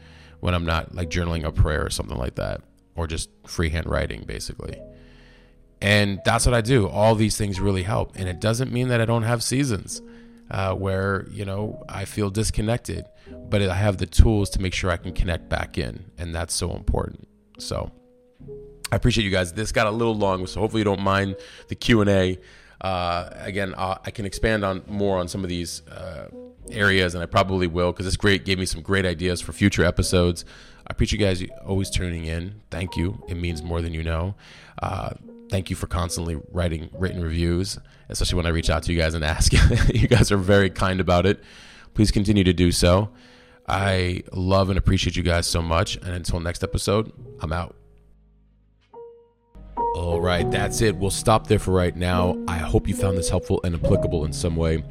when 0.41 0.55
I'm 0.55 0.65
not 0.65 0.95
like 0.95 1.11
journaling 1.11 1.45
a 1.45 1.53
prayer 1.53 1.85
or 1.85 1.91
something 1.91 2.19
like 2.19 2.35
that, 2.37 2.62
or 2.97 3.07
just 3.07 3.31
freehand 3.47 3.87
writing 3.87 4.25
basically. 4.25 4.81
And 5.81 6.21
that's 6.25 6.47
what 6.47 6.55
I 6.55 6.61
do. 6.61 6.88
All 6.88 7.15
these 7.15 7.37
things 7.37 7.61
really 7.61 7.83
help. 7.83 8.12
And 8.17 8.29
it 8.29 8.41
doesn't 8.41 8.73
mean 8.73 8.88
that 8.88 9.01
I 9.01 9.05
don't 9.05 9.25
have 9.25 9.43
seasons 9.43 10.01
uh, 10.51 10.75
where, 10.75 11.27
you 11.31 11.45
know, 11.45 11.83
I 11.88 12.05
feel 12.05 12.31
disconnected, 12.31 13.05
but 13.49 13.62
I 13.62 13.75
have 13.75 13.99
the 13.99 14.07
tools 14.07 14.51
to 14.51 14.62
make 14.62 14.75
sure 14.75 14.91
I 14.91 14.97
can 14.97 15.12
connect 15.12 15.49
back 15.49 15.79
in. 15.79 16.11
And 16.19 16.35
that's 16.35 16.55
so 16.55 16.73
important. 16.77 17.27
So 17.62 17.90
I 18.90 18.96
appreciate 18.96 19.25
you 19.25 19.31
guys. 19.31 19.53
This 19.53 19.72
got 19.72 19.87
a 19.87 19.90
little 19.90 20.14
long, 20.16 20.46
so 20.46 20.61
hopefully 20.61 20.81
you 20.81 20.85
don't 20.85 21.03
mind 21.03 21.37
the 21.68 21.75
Q 21.75 22.01
and 22.01 22.11
A. 22.11 22.38
Uh, 22.81 23.31
again, 23.37 23.75
uh, 23.77 23.98
I 24.05 24.11
can 24.11 24.27
expand 24.27 24.64
on 24.64 24.83
more 24.88 25.18
on 25.18 25.29
some 25.29 25.44
of 25.44 25.48
these 25.48 25.87
uh, 25.88 26.29
areas, 26.70 27.14
and 27.14 27.22
I 27.22 27.27
probably 27.27 27.66
will 27.66 27.92
because 27.92 28.07
this 28.07 28.16
great 28.16 28.44
gave 28.44 28.59
me 28.59 28.66
some 28.66 28.83
great 28.83 29.07
ideas 29.07 29.40
for 29.40 29.53
future 29.53 29.85
episodes. 29.85 30.44
I 30.87 30.90
appreciate 30.90 31.20
you 31.20 31.27
guys 31.27 31.44
always 31.64 31.90
tuning 31.90 32.25
in. 32.25 32.61
Thank 32.70 32.96
you. 32.96 33.25
It 33.29 33.37
means 33.37 33.62
more 33.62 33.81
than 33.81 33.94
you 33.94 34.03
know. 34.03 34.35
Uh, 34.83 35.11
thank 35.48 35.70
you 35.70 35.77
for 35.77 35.87
constantly 35.87 36.40
writing 36.51 36.90
written 36.92 37.22
reviews, 37.22 37.79
especially 38.09 38.37
when 38.37 38.46
I 38.46 38.51
reach 38.51 38.68
out 38.68 38.83
to 38.85 38.92
you 38.92 38.98
guys 38.98 39.14
and 39.14 39.25
ask. 39.25 39.53
you 39.94 40.09
guys 40.09 40.33
are 40.33 40.37
very 40.37 40.70
kind 40.70 41.01
about 41.01 41.25
it. 41.25 41.40
Please 41.94 42.11
continue 42.11 42.42
to 42.42 42.53
do 42.53 42.72
so. 42.72 43.11
I 43.68 44.22
love 44.33 44.68
and 44.70 44.79
appreciate 44.79 45.16
you 45.16 45.22
guys 45.22 45.46
so 45.46 45.62
much. 45.62 45.96
And 45.96 46.09
until 46.09 46.40
next 46.40 46.62
episode, 46.62 47.12
I'm 47.40 47.53
out. 47.53 47.77
All 49.94 50.20
right, 50.20 50.51
that's 50.51 50.81
it. 50.81 50.96
We'll 50.96 51.11
stop 51.11 51.46
there 51.46 51.59
for 51.59 51.72
right 51.72 51.94
now. 51.94 52.42
I 52.48 52.57
hope 52.57 52.88
you 52.88 52.94
found 52.94 53.16
this 53.18 53.29
helpful 53.29 53.61
and 53.62 53.75
applicable 53.75 54.25
in 54.25 54.33
some 54.33 54.57
way. 54.57 54.83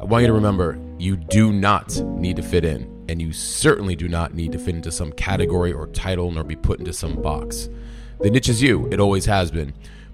I 0.00 0.04
want 0.04 0.22
you 0.22 0.28
to 0.28 0.32
remember 0.34 0.78
you 0.98 1.16
do 1.16 1.52
not 1.52 1.96
need 2.00 2.36
to 2.36 2.42
fit 2.42 2.64
in, 2.64 3.04
and 3.08 3.20
you 3.20 3.32
certainly 3.32 3.96
do 3.96 4.08
not 4.08 4.34
need 4.34 4.52
to 4.52 4.58
fit 4.58 4.74
into 4.74 4.92
some 4.92 5.12
category 5.12 5.72
or 5.72 5.86
title 5.88 6.30
nor 6.30 6.44
be 6.44 6.56
put 6.56 6.78
into 6.78 6.92
some 6.92 7.20
box. 7.20 7.68
The 8.20 8.30
niche 8.30 8.50
is 8.50 8.62
you, 8.62 8.86
it 8.92 9.00
always 9.00 9.24
has 9.26 9.50
been. 9.50 9.72